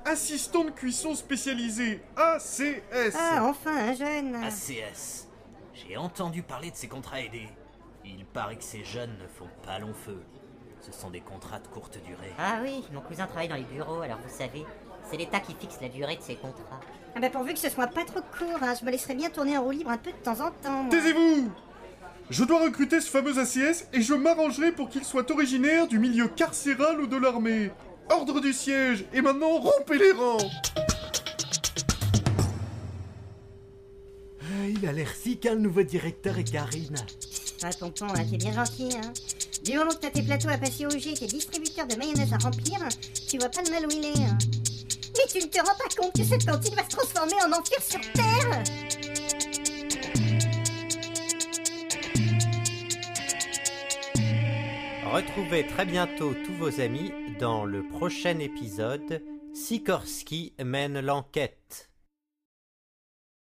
[0.06, 3.16] Assistant de cuisson spécialisé, ACS.
[3.18, 4.34] Ah, enfin, un jeune.
[4.34, 5.28] ACS.
[5.72, 7.48] J'ai entendu parler de ces contrats aidés.
[8.04, 10.20] Il paraît que ces jeunes ne font pas long feu.
[10.82, 12.34] Ce sont des contrats de courte durée.
[12.38, 14.66] Ah oui, mon cousin travaille dans les bureaux, alors vous savez,
[15.10, 16.80] c'est l'État qui fixe la durée de ses contrats.
[17.16, 19.56] Ah bah pourvu que ce soit pas trop court, hein, je me laisserais bien tourner
[19.56, 20.88] en roue libre un peu de temps en temps.
[20.90, 21.50] Taisez-vous
[22.30, 26.26] Je dois recruter ce fameux ACS et je m'arrangerai pour qu'il soit originaire du milieu
[26.28, 27.70] carcéral ou de l'armée.
[28.10, 30.36] Ordre du siège Et maintenant, rompez les rangs
[34.42, 36.96] Ah, Il a l'air si calme, le nouveau directeur et Karine.
[37.62, 39.12] Ah tonton, hein, t'es bien gentil, hein.
[39.64, 42.36] Du moment que t'as tes plateaux à passer au G, tes distributeurs de mayonnaise à
[42.36, 42.78] remplir,
[43.30, 44.24] tu vois pas le mal où il est.
[44.26, 44.36] hein.
[45.16, 47.82] Mais tu ne te rends pas compte que cette cantine va se transformer en enfer
[47.82, 48.62] sur Terre
[55.12, 59.22] Retrouvez très bientôt tous vos amis dans le prochain épisode
[59.54, 61.93] Sikorski mène l'enquête.